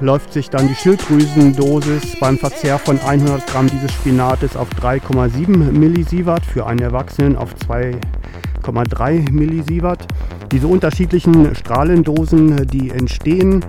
[0.00, 6.44] läuft sich dann die Schilddrüsendosis beim Verzehr von 100 Gramm dieses Spinates auf 3,7 Millisievert,
[6.46, 7.54] für einen Erwachsenen auf
[8.70, 10.06] 2,3 Millisievert.
[10.52, 13.64] Diese unterschiedlichen Strahlendosen, die entstehen,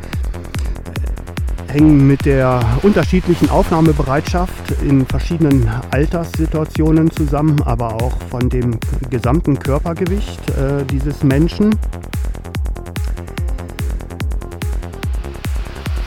[1.68, 8.78] hängen mit der unterschiedlichen Aufnahmebereitschaft in verschiedenen Alterssituationen zusammen, aber auch von dem
[9.10, 11.74] gesamten Körpergewicht äh, dieses Menschen.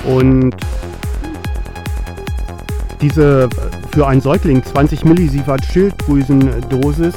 [0.04, 0.54] Und
[3.00, 3.48] diese
[3.92, 7.14] für einen Säugling 20 Millisievert Schilddrüsendosis,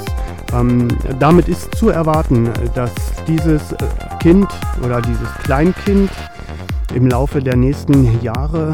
[0.53, 0.87] ähm,
[1.19, 2.91] damit ist zu erwarten, dass
[3.27, 3.75] dieses
[4.19, 4.47] Kind
[4.83, 6.09] oder dieses Kleinkind
[6.93, 8.73] im Laufe der nächsten Jahre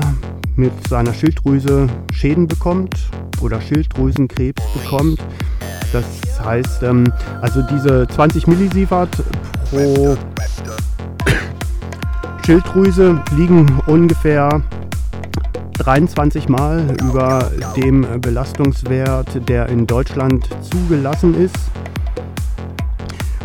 [0.56, 3.10] mit seiner Schilddrüse Schäden bekommt
[3.42, 5.20] oder Schilddrüsenkrebs bekommt.
[5.92, 6.06] Das
[6.44, 7.12] heißt, ähm,
[7.42, 9.10] also diese 20 Millisievert
[9.70, 10.18] pro
[12.46, 14.62] Schilddrüse liegen ungefähr
[15.84, 21.56] 23 Mal über dem Belastungswert, der in Deutschland zugelassen ist.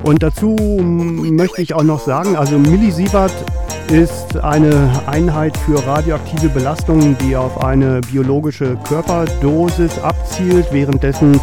[0.04, 3.32] Und dazu möchte ich auch noch sagen, also Millisievert
[3.90, 11.40] ist eine Einheit für radioaktive Belastungen, die auf eine biologische Körperdosis abzielt, währenddessen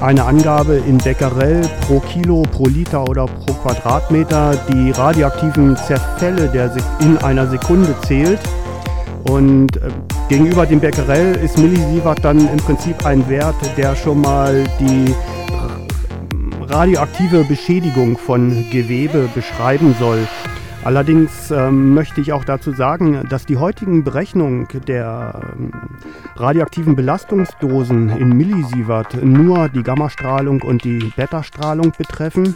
[0.00, 6.72] eine Angabe in Becquerel pro Kilo, pro Liter oder pro Quadratmeter die radioaktiven Zerfälle der
[7.00, 8.38] in einer Sekunde zählt.
[9.28, 9.90] Und äh,
[10.28, 15.14] gegenüber dem Becquerel ist Millisievert dann im Prinzip ein Wert, der schon mal die
[16.68, 20.26] radioaktive Beschädigung von Gewebe beschreiben soll.
[20.84, 25.72] Allerdings ähm, möchte ich auch dazu sagen, dass die heutigen Berechnungen der ähm,
[26.36, 32.54] radioaktiven Belastungsdosen in Millisievert nur die Gammastrahlung und die Beta-Strahlung betreffen.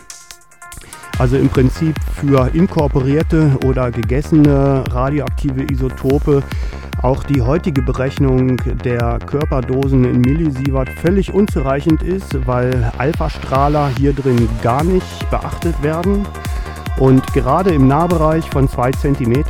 [1.19, 6.43] Also im Prinzip für inkorporierte oder gegessene radioaktive Isotope
[7.03, 14.49] auch die heutige Berechnung der Körperdosen in Millisievert völlig unzureichend ist, weil Alpha-Strahler hier drin
[14.63, 16.25] gar nicht beachtet werden.
[16.99, 19.45] Und gerade im Nahbereich von 2 cm,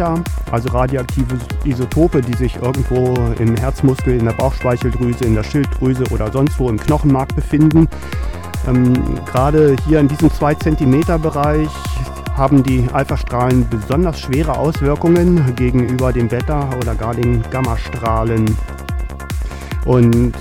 [0.50, 6.32] also radioaktive Isotope, die sich irgendwo im Herzmuskel, in der Bauchspeicheldrüse, in der Schilddrüse oder
[6.32, 7.88] sonst wo im Knochenmark befinden,
[8.66, 8.94] ähm,
[9.26, 11.68] gerade hier in diesem 2 cm Bereich
[12.36, 18.56] haben die Alpha-Strahlen besonders schwere Auswirkungen gegenüber den Beta- oder gar den Gammastrahlen.
[19.84, 20.32] Und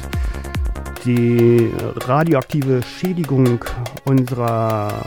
[1.06, 1.72] die
[2.06, 3.60] radioaktive Schädigung
[4.06, 5.06] unserer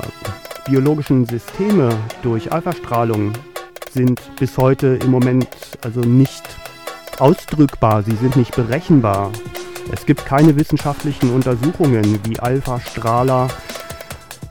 [0.67, 1.91] biologischen Systeme
[2.23, 3.33] durch Alphastrahlung
[3.93, 5.49] sind bis heute im Moment
[5.83, 6.43] also nicht
[7.19, 9.31] ausdrückbar, sie sind nicht berechenbar.
[9.93, 13.49] Es gibt keine wissenschaftlichen Untersuchungen, wie Alpha-Strahler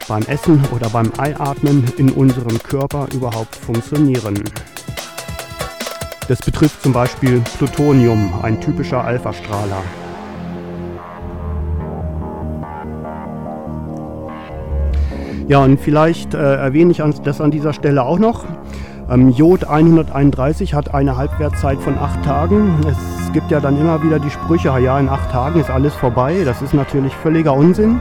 [0.08, 4.44] beim Essen oder beim Einatmen in unserem Körper überhaupt funktionieren.
[6.28, 9.84] Das betrifft zum Beispiel Plutonium, ein typischer Alpha-Strahler.
[15.48, 18.46] Ja, und vielleicht äh, erwähne ich das an dieser Stelle auch noch.
[19.10, 22.80] Ähm, Jod 131 hat eine Halbwertzeit von acht Tagen.
[22.88, 26.44] Es gibt ja dann immer wieder die Sprüche, ja, in acht Tagen ist alles vorbei.
[26.46, 28.00] Das ist natürlich völliger Unsinn.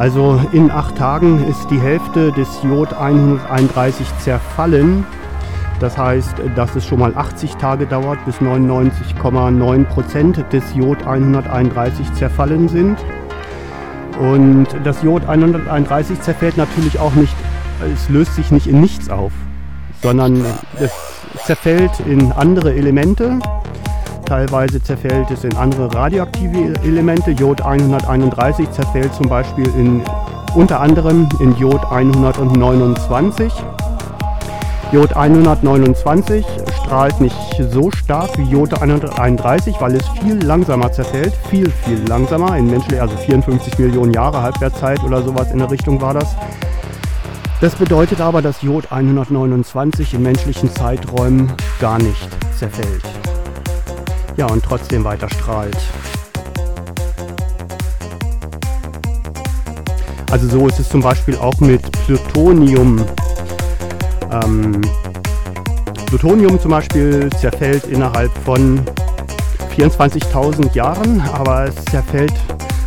[0.00, 5.04] Also in acht Tagen ist die Hälfte des Jod 131 zerfallen.
[5.78, 12.14] Das heißt, dass es schon mal 80 Tage dauert, bis 99,9 Prozent des Jod 131
[12.14, 12.96] zerfallen sind.
[14.18, 17.36] Und das Jod 131 zerfällt natürlich auch nicht,
[17.92, 19.32] es löst sich nicht in nichts auf,
[20.00, 20.42] sondern
[20.78, 20.92] es
[21.44, 23.38] zerfällt in andere Elemente.
[24.30, 27.32] Teilweise zerfällt es in andere radioaktive Elemente.
[27.32, 30.02] Jod 131 zerfällt zum Beispiel in,
[30.54, 33.52] unter anderem in Jod 129.
[34.92, 37.34] Jod 129 strahlt nicht
[37.72, 43.00] so stark wie Jod 131, weil es viel langsamer zerfällt, viel, viel langsamer, in menschlich,
[43.00, 46.36] also 54 Millionen Jahre Halbwertzeit oder sowas in der Richtung war das.
[47.60, 53.19] Das bedeutet aber, dass Jod 129 in menschlichen Zeiträumen gar nicht zerfällt.
[54.40, 55.76] Ja, und trotzdem weiter strahlt.
[60.30, 63.04] Also so ist es zum Beispiel auch mit Plutonium.
[64.32, 64.80] Ähm,
[66.06, 68.80] Plutonium zum Beispiel zerfällt innerhalb von
[69.76, 72.32] 24.000 Jahren, aber es zerfällt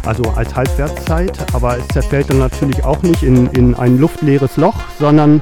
[0.08, 4.82] also als Halbwertszeit, aber es zerfällt dann natürlich auch nicht in, in ein luftleeres Loch,
[4.98, 5.40] sondern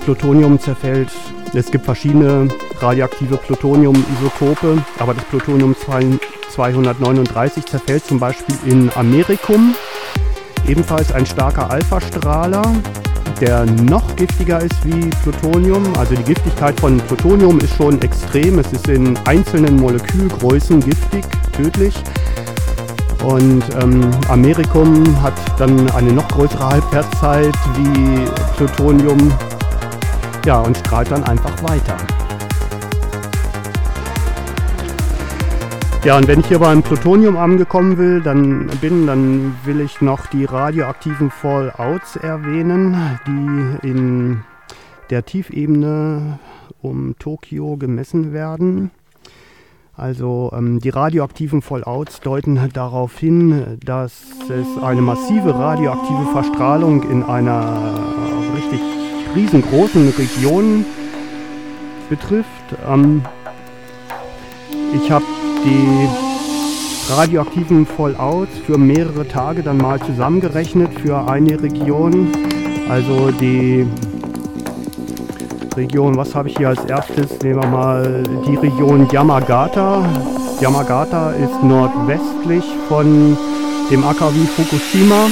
[0.00, 1.10] Plutonium zerfällt.
[1.52, 2.48] Es gibt verschiedene
[2.78, 9.74] radioaktive Plutonium-Isotope, aber das Plutonium 239 zerfällt zum Beispiel in Amerikum,
[10.68, 12.62] ebenfalls ein starker Alpha-Strahler,
[13.40, 15.82] der noch giftiger ist wie Plutonium.
[15.98, 18.60] Also die Giftigkeit von Plutonium ist schon extrem.
[18.60, 21.94] Es ist in einzelnen Molekülgrößen giftig, tödlich.
[23.24, 28.24] Und ähm, Amerikum hat dann eine noch größere Halbwertszeit wie
[28.56, 29.32] Plutonium.
[30.46, 31.96] Ja, und strahlt dann einfach weiter.
[36.02, 40.26] Ja, und wenn ich hier beim Plutonium angekommen will, dann bin, dann will ich noch
[40.28, 44.40] die radioaktiven Fallouts erwähnen, die in
[45.10, 46.38] der Tiefebene
[46.80, 48.92] um Tokio gemessen werden.
[49.94, 57.22] Also ähm, die radioaktiven Fallouts deuten darauf hin, dass es eine massive radioaktive Verstrahlung in
[57.22, 57.76] einer
[58.56, 58.99] richtig
[59.34, 60.84] riesengroßen Region
[62.08, 62.48] betrifft.
[62.88, 63.22] Ähm,
[64.94, 65.24] ich habe
[65.64, 66.08] die
[67.12, 72.28] radioaktiven Fallouts für mehrere Tage dann mal zusammengerechnet für eine Region.
[72.88, 73.86] Also die
[75.76, 77.40] Region, was habe ich hier als erstes?
[77.42, 80.04] Nehmen wir mal die Region Yamagata.
[80.60, 83.36] Yamagata ist nordwestlich von
[83.90, 85.28] dem AKW Fukushima.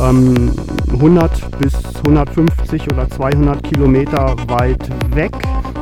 [0.00, 0.50] Ähm,
[0.92, 1.74] 100 bis
[2.06, 5.32] 150 oder 200 Kilometer weit weg.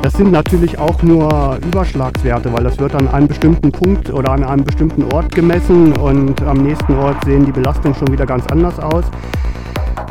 [0.02, 4.44] Das sind natürlich auch nur Überschlagswerte, weil das wird an einem bestimmten Punkt oder an
[4.44, 8.78] einem bestimmten Ort gemessen und am nächsten Ort sehen die Belastungen schon wieder ganz anders
[8.78, 9.04] aus.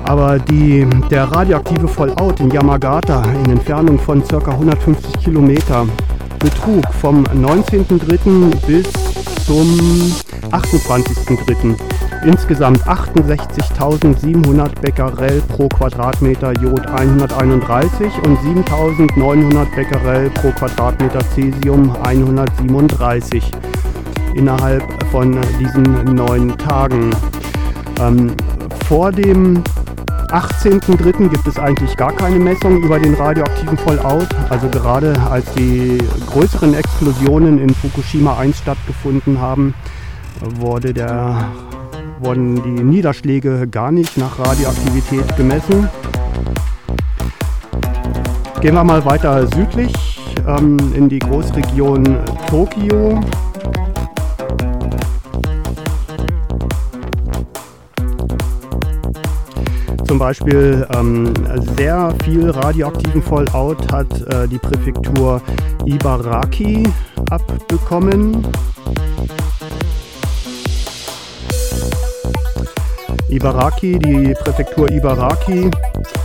[0.05, 4.37] Aber die, der radioaktive Fallout in Yamagata in Entfernung von ca.
[4.37, 5.85] 150 Kilometer
[6.43, 8.53] betrug vom 19.03.
[8.67, 8.85] bis
[9.45, 9.65] zum
[10.51, 11.75] 28.03.
[12.25, 23.49] insgesamt 68.700 Becquerel pro Quadratmeter Jod 131 und 7.900 Becquerel pro Quadratmeter Cäsium 137
[24.35, 27.11] innerhalb von diesen neun Tagen.
[28.01, 28.35] Ähm,
[28.87, 29.63] vor dem
[30.33, 31.29] 18.03.
[31.29, 34.27] gibt es eigentlich gar keine Messung über den radioaktiven Fallout.
[34.49, 35.99] Also gerade als die
[36.31, 39.75] größeren Explosionen in Fukushima 1 stattgefunden haben,
[40.55, 41.51] wurde der,
[42.19, 45.87] wurden die Niederschläge gar nicht nach Radioaktivität gemessen.
[48.59, 49.93] Gehen wir mal weiter südlich
[50.47, 52.17] ähm, in die Großregion
[52.49, 53.21] Tokio.
[60.13, 61.33] Zum Beispiel ähm,
[61.75, 65.41] sehr viel radioaktiven Fallout hat äh, die Präfektur
[65.85, 66.87] Ibaraki
[67.31, 68.45] abbekommen.
[73.27, 75.71] Ibaraki, die Präfektur Ibaraki,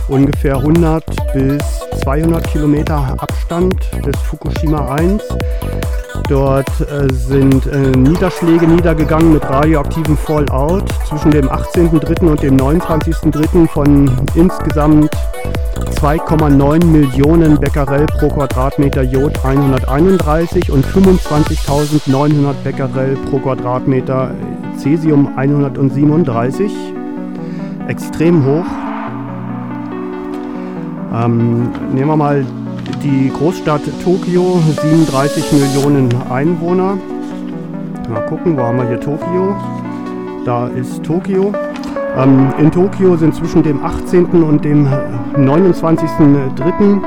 [0.07, 1.63] ungefähr 100 bis
[2.03, 3.75] 200 Kilometer Abstand
[4.05, 5.23] des Fukushima 1.
[6.27, 12.29] Dort äh, sind äh, Niederschläge niedergegangen mit radioaktivem Fallout zwischen dem 18.03.
[12.29, 13.67] und dem 29.03.
[13.67, 15.09] von insgesamt
[16.01, 24.31] 2,9 Millionen Becquerel pro Quadratmeter Jod 131 und 25.900 Becquerel pro Quadratmeter
[24.77, 26.71] Cäsium 137.
[27.87, 28.65] Extrem hoch.
[31.11, 32.45] Ähm, nehmen wir mal
[33.03, 36.97] die Großstadt Tokio, 37 Millionen Einwohner.
[38.09, 39.55] Mal gucken, wo haben wir hier Tokio?
[40.45, 41.53] Da ist Tokio.
[42.17, 44.43] Ähm, in Tokio sind zwischen dem 18.
[44.43, 44.87] und dem
[45.35, 47.01] 29.03.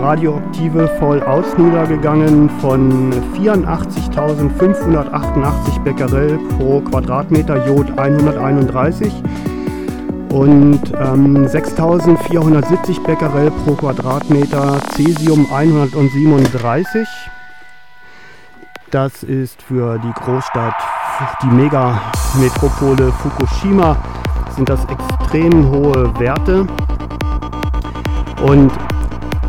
[0.00, 9.12] radioaktive Fallouts niedergegangen von 84.588 Becquerel pro Quadratmeter Jod 131
[10.30, 17.08] und ähm, 6470 Becquerel pro Quadratmeter, Cäsium 137.
[18.90, 20.74] Das ist für die Großstadt,
[21.42, 23.96] die Megametropole Fukushima,
[24.56, 26.66] sind das extrem hohe Werte.
[28.42, 28.72] Und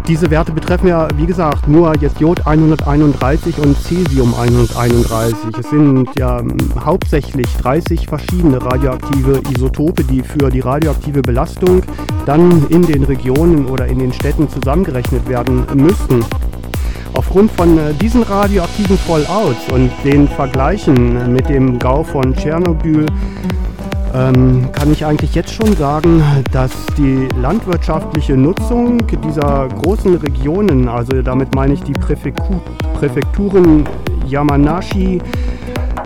[0.10, 5.38] diese Werte betreffen ja, wie gesagt, nur jetzt Jod 131 und Cesium 131.
[5.60, 11.84] Es sind ja ähm, hauptsächlich 30 verschiedene radioaktive Isotope, die für die radioaktive Belastung
[12.26, 16.26] dann in den Regionen oder in den Städten zusammengerechnet werden müssten.
[17.14, 23.06] Aufgrund von äh, diesen radioaktiven Fallouts und den Vergleichen mit dem Gau von Tschernobyl
[24.14, 31.22] ähm, kann ich eigentlich jetzt schon sagen, dass die landwirtschaftliche Nutzung dieser großen Regionen, also
[31.22, 32.62] damit meine ich die Präfektur,
[32.96, 33.88] Präfekturen
[34.28, 35.22] Yamanashi,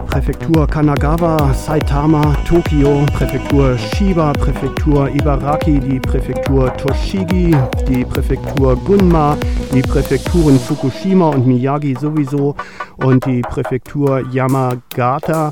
[0.08, 7.56] Präfektur Kanagawa, Saitama, Tokio, Präfektur Shiba, Präfektur Ibaraki, die Präfektur Toshigi,
[7.88, 9.36] die Präfektur Gunma,
[9.74, 12.56] die Präfekturen Fukushima und Miyagi sowieso
[12.98, 15.52] und die Präfektur Yamagata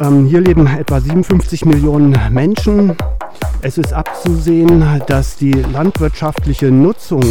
[0.00, 2.96] ähm, hier leben etwa 57 Millionen Menschen.
[3.62, 7.22] Es ist abzusehen, dass die landwirtschaftliche Nutzung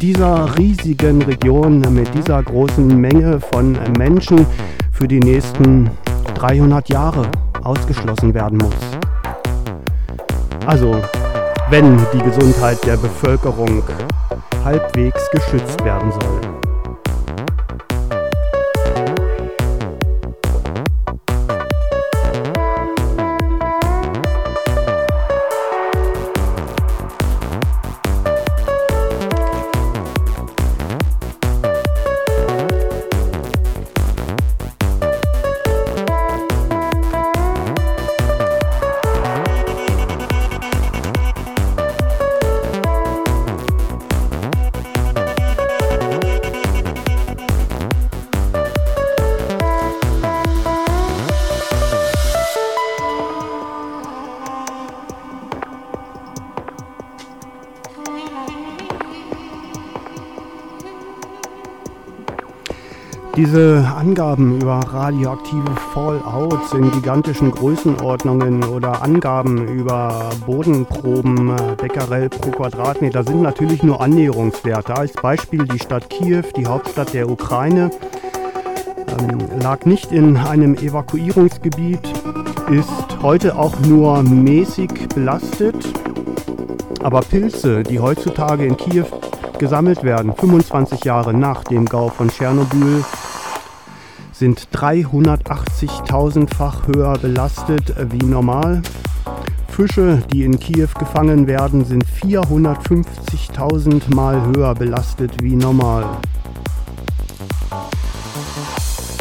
[0.00, 4.46] dieser riesigen Region mit dieser großen Menge von Menschen
[4.92, 5.90] für die nächsten
[6.34, 7.30] 300 Jahre
[7.62, 8.74] ausgeschlossen werden muss.
[10.66, 10.96] Also,
[11.68, 13.82] wenn die Gesundheit der Bevölkerung
[14.64, 16.69] halbwegs geschützt werden soll.
[63.42, 72.50] Diese Angaben über radioaktive Fallouts in gigantischen Größenordnungen oder Angaben über Bodenproben äh, Becquerel pro
[72.50, 74.94] Quadratmeter sind natürlich nur Annäherungswerte.
[74.94, 77.90] Als Beispiel die Stadt Kiew, die Hauptstadt der Ukraine,
[79.18, 82.12] ähm, lag nicht in einem Evakuierungsgebiet,
[82.70, 85.76] ist heute auch nur mäßig belastet.
[87.02, 89.06] Aber Pilze, die heutzutage in Kiew
[89.58, 93.02] gesammelt werden, 25 Jahre nach dem Gau von Tschernobyl,
[94.40, 98.82] sind 380.000-fach höher belastet wie normal.
[99.68, 106.06] Fische, die in Kiew gefangen werden, sind 450.000 Mal höher belastet wie normal.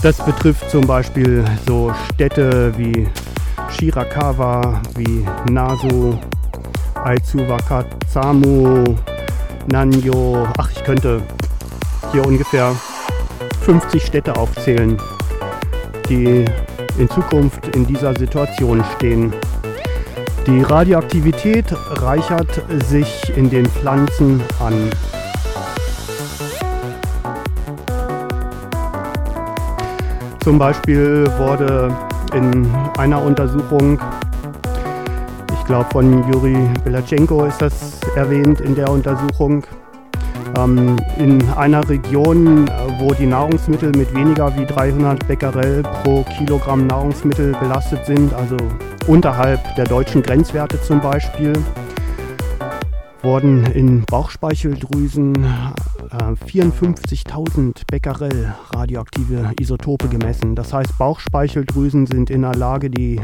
[0.02, 3.06] Das betrifft zum Beispiel so Städte wie
[3.72, 6.18] Shirakawa, wie Naso,
[7.04, 8.96] Aizuwakatsamu,
[9.70, 10.48] Nanyo.
[10.58, 11.22] Ach, ich könnte
[12.14, 12.74] hier ungefähr
[13.70, 14.98] 50 Städte aufzählen,
[16.10, 16.44] die
[16.98, 19.32] in Zukunft in dieser Situation stehen.
[20.48, 21.66] Die Radioaktivität
[22.02, 24.90] reichert sich in den Pflanzen an.
[30.44, 31.96] Zum Beispiel wurde
[32.34, 32.68] in
[32.98, 34.02] einer Untersuchung,
[35.54, 39.64] ich glaube von Juri Belachenko ist das erwähnt in der Untersuchung,
[41.18, 47.54] in einer Region, äh, wo die Nahrungsmittel mit weniger wie 300 Becquerel pro Kilogramm Nahrungsmittel
[47.60, 48.58] belastet sind, also
[49.08, 51.54] unterhalb der deutschen Grenzwerte zum Beispiel,
[53.22, 60.56] wurden in Bauchspeicheldrüsen äh, 54.000 Becquerel radioaktive Isotope gemessen.
[60.56, 63.22] Das heißt, Bauchspeicheldrüsen sind in der Lage, die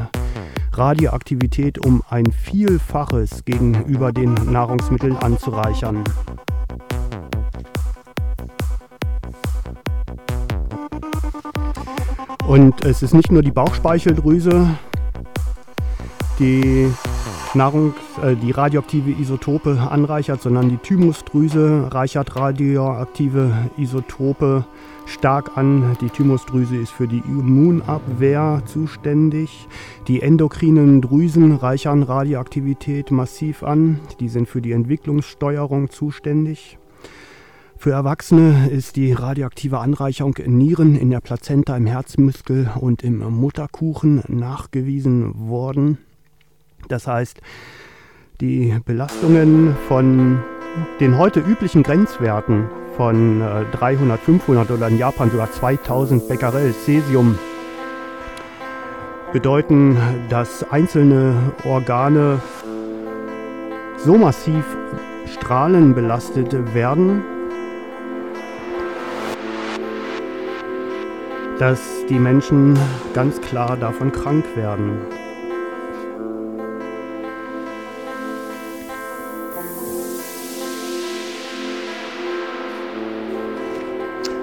[0.74, 6.04] Radioaktivität um ein Vielfaches gegenüber den Nahrungsmitteln anzureichern.
[12.48, 14.70] Und es ist nicht nur die Bauchspeicheldrüse,
[16.38, 16.89] die
[17.56, 24.66] Nahrung, äh, die radioaktive Isotope anreichert, sondern die Thymusdrüse reichert radioaktive Isotope
[25.06, 25.98] stark an.
[26.02, 29.68] Die Thymusdrüse ist für die Immunabwehr zuständig.
[30.08, 34.00] Die endokrinen Drüsen reichern Radioaktivität massiv an.
[34.20, 36.78] Die sind für die Entwicklungssteuerung zuständig.
[37.86, 43.20] Für Erwachsene ist die radioaktive Anreicherung in Nieren, in der Plazenta, im Herzmuskel und im
[43.20, 46.00] Mutterkuchen nachgewiesen worden.
[46.88, 47.42] Das heißt,
[48.42, 50.40] die Belastungen von
[51.00, 53.42] den heute üblichen Grenzwerten von
[53.74, 57.38] 300, äh, 500 oder in Japan sogar 2000 Becquerel Cäsium
[59.32, 59.96] bedeuten,
[60.30, 62.42] dass einzelne Organe
[63.98, 64.66] so massiv
[65.28, 67.24] Strahlen belastet werden,
[71.60, 72.78] dass die Menschen
[73.14, 74.97] ganz klar davon krank werden.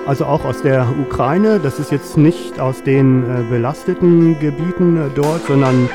[0.04, 5.08] Also auch aus der Ukraine, das ist jetzt nicht aus den äh, belasteten Gebieten äh,
[5.14, 5.88] dort, sondern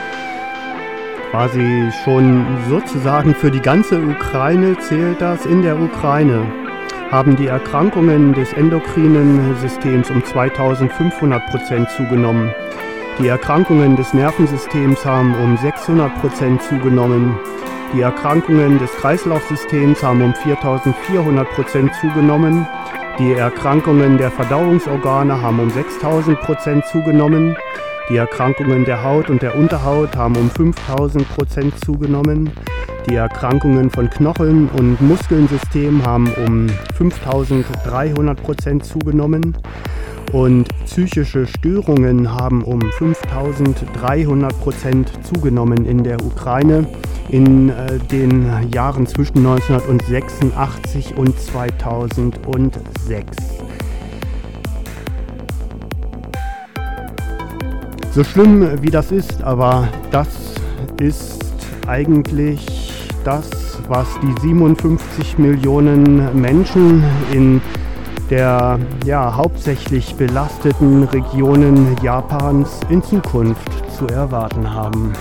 [1.32, 5.46] quasi schon sozusagen für die ganze Ukraine zählt das.
[5.46, 6.46] In der Ukraine
[7.12, 12.54] haben die Erkrankungen des endokrinen Systems um 2500 Prozent zugenommen.
[13.20, 17.40] Die Erkrankungen des Nervensystems haben um 600 Prozent zugenommen.
[17.96, 22.68] Die Erkrankungen des Kreislaufsystems haben um 4400 Prozent zugenommen.
[23.18, 27.56] Die Erkrankungen der Verdauungsorgane haben um 6000 Prozent zugenommen.
[28.10, 32.52] Die Erkrankungen der Haut und der Unterhaut haben um 5000 Prozent zugenommen.
[33.10, 39.56] Die Erkrankungen von Knocheln und Muskelsystem haben um 5300 Prozent zugenommen.
[40.34, 46.86] Und psychische Störungen haben um 5300 Prozent zugenommen in der Ukraine
[47.30, 53.38] in äh, den Jahren zwischen 1986 und 2006.
[58.12, 60.28] So schlimm wie das ist, aber das
[61.00, 61.48] ist
[61.88, 62.87] eigentlich
[63.28, 63.50] das,
[63.90, 67.04] was die 57 Millionen Menschen
[67.34, 67.62] in
[68.30, 75.12] der ja, hauptsächlich belasteten Regionen Japans in Zukunft zu erwarten haben.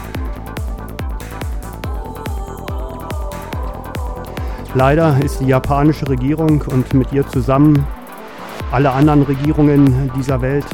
[4.74, 7.84] Leider ist die japanische Regierung und mit ihr zusammen
[8.70, 10.66] alle anderen Regierungen dieser Welt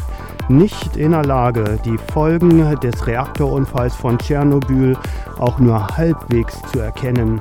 [0.49, 4.97] nicht in der Lage, die Folgen des Reaktorunfalls von Tschernobyl
[5.38, 7.40] auch nur halbwegs zu erkennen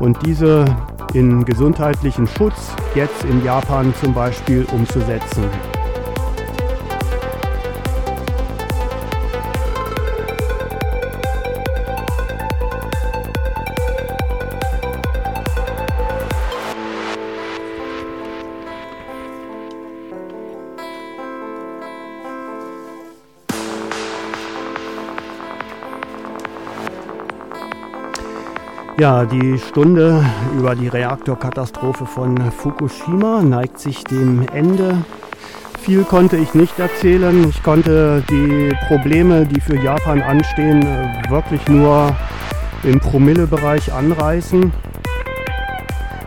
[0.00, 0.64] und diese
[1.12, 5.44] in gesundheitlichen Schutz jetzt in Japan zum Beispiel umzusetzen.
[29.04, 30.24] Ja, die Stunde
[30.56, 34.96] über die Reaktorkatastrophe von Fukushima neigt sich dem Ende.
[35.78, 37.46] Viel konnte ich nicht erzählen.
[37.50, 40.86] Ich konnte die Probleme, die für Japan anstehen,
[41.28, 42.16] wirklich nur
[42.82, 44.72] im Promillebereich anreißen.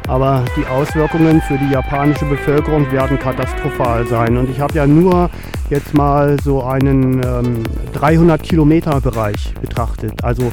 [0.07, 4.37] Aber die Auswirkungen für die japanische Bevölkerung werden katastrophal sein.
[4.37, 5.31] Und ich habe ja nur
[5.71, 7.63] jetzt mal so einen ähm,
[7.93, 10.23] 300 Kilometer Bereich betrachtet.
[10.23, 10.51] Also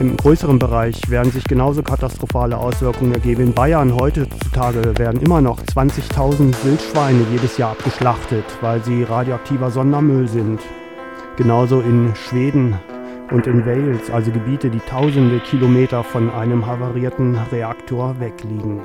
[0.00, 3.42] im größeren Bereich werden sich genauso katastrophale Auswirkungen ergeben.
[3.42, 10.26] In Bayern heutzutage werden immer noch 20.000 Wildschweine jedes Jahr abgeschlachtet, weil sie radioaktiver Sondermüll
[10.26, 10.60] sind.
[11.36, 12.80] Genauso in Schweden
[13.30, 18.80] und in Wales, also Gebiete, die tausende Kilometer von einem havarierten Reaktor wegliegen.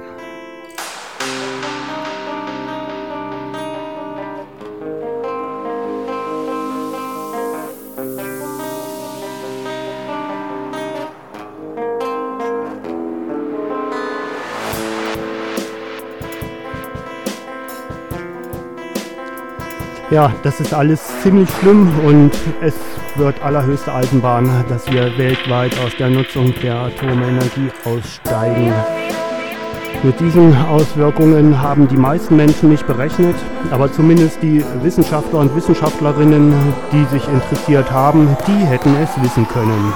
[20.15, 22.73] Ja, das ist alles ziemlich schlimm und es
[23.15, 28.71] wird allerhöchste Eisenbahn, dass wir weltweit aus der Nutzung der Atomenergie aussteigen.
[30.03, 33.35] Mit diesen Auswirkungen haben die meisten Menschen nicht berechnet,
[33.71, 36.53] aber zumindest die Wissenschaftler und Wissenschaftlerinnen,
[36.93, 39.91] die sich interessiert haben, die hätten es wissen können.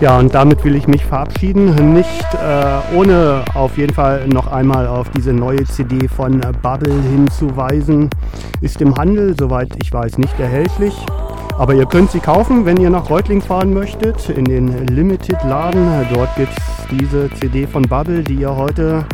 [0.00, 1.92] Ja, und damit will ich mich verabschieden.
[1.92, 8.08] Nicht äh, ohne auf jeden Fall noch einmal auf diese neue CD von Bubble hinzuweisen.
[8.60, 10.94] Ist im Handel, soweit ich weiß, nicht erhältlich.
[11.58, 16.06] Aber ihr könnt sie kaufen, wenn ihr nach Reutling fahren möchtet, in den Limited-Laden.
[16.14, 19.04] Dort gibt es diese CD von Bubble, die ihr heute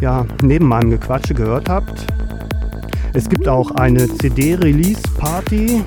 [0.00, 2.06] ja, neben meinem Gequatsche gehört habt.
[3.12, 5.82] Es gibt auch eine CD-Release-Party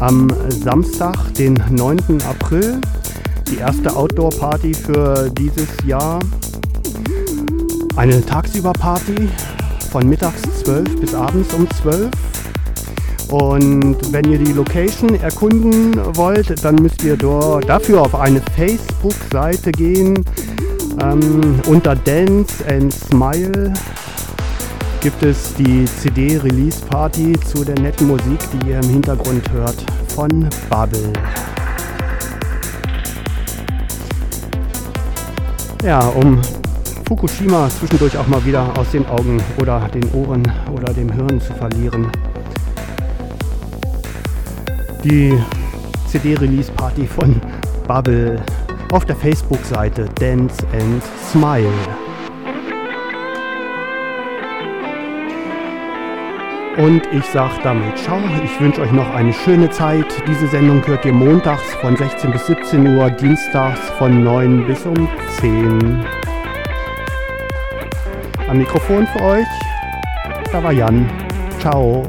[0.00, 2.18] am Samstag, den 9.
[2.28, 2.82] April
[3.50, 6.18] die erste Outdoor-Party für dieses Jahr.
[7.96, 9.28] Eine Tagsüber-Party
[9.90, 12.10] von mittags 12 bis abends um 12.
[13.30, 20.24] Und wenn ihr die Location erkunden wollt, dann müsst ihr dafür auf eine Facebook-Seite gehen.
[21.02, 23.72] Ähm, unter Dance and Smile
[25.00, 29.84] gibt es die CD-Release-Party zu der netten Musik, die ihr im Hintergrund hört,
[30.14, 31.12] von Bubble.
[35.86, 36.42] Ja, um
[37.06, 40.42] Fukushima zwischendurch auch mal wieder aus den Augen oder den Ohren
[40.74, 42.10] oder dem Hirn zu verlieren.
[45.04, 45.38] Die
[46.08, 47.40] CD-Release-Party von
[47.86, 48.42] Bubble
[48.90, 51.70] auf der Facebook-Seite Dance and Smile.
[56.76, 58.20] Und ich sage damit ciao.
[58.44, 60.06] Ich wünsche euch noch eine schöne Zeit.
[60.28, 65.08] Diese Sendung hört ihr montags von 16 bis 17 Uhr, dienstags von 9 bis um
[65.40, 66.04] 10.
[68.48, 69.46] Am Mikrofon für euch,
[70.52, 71.10] da war Jan.
[71.58, 72.04] Ciao.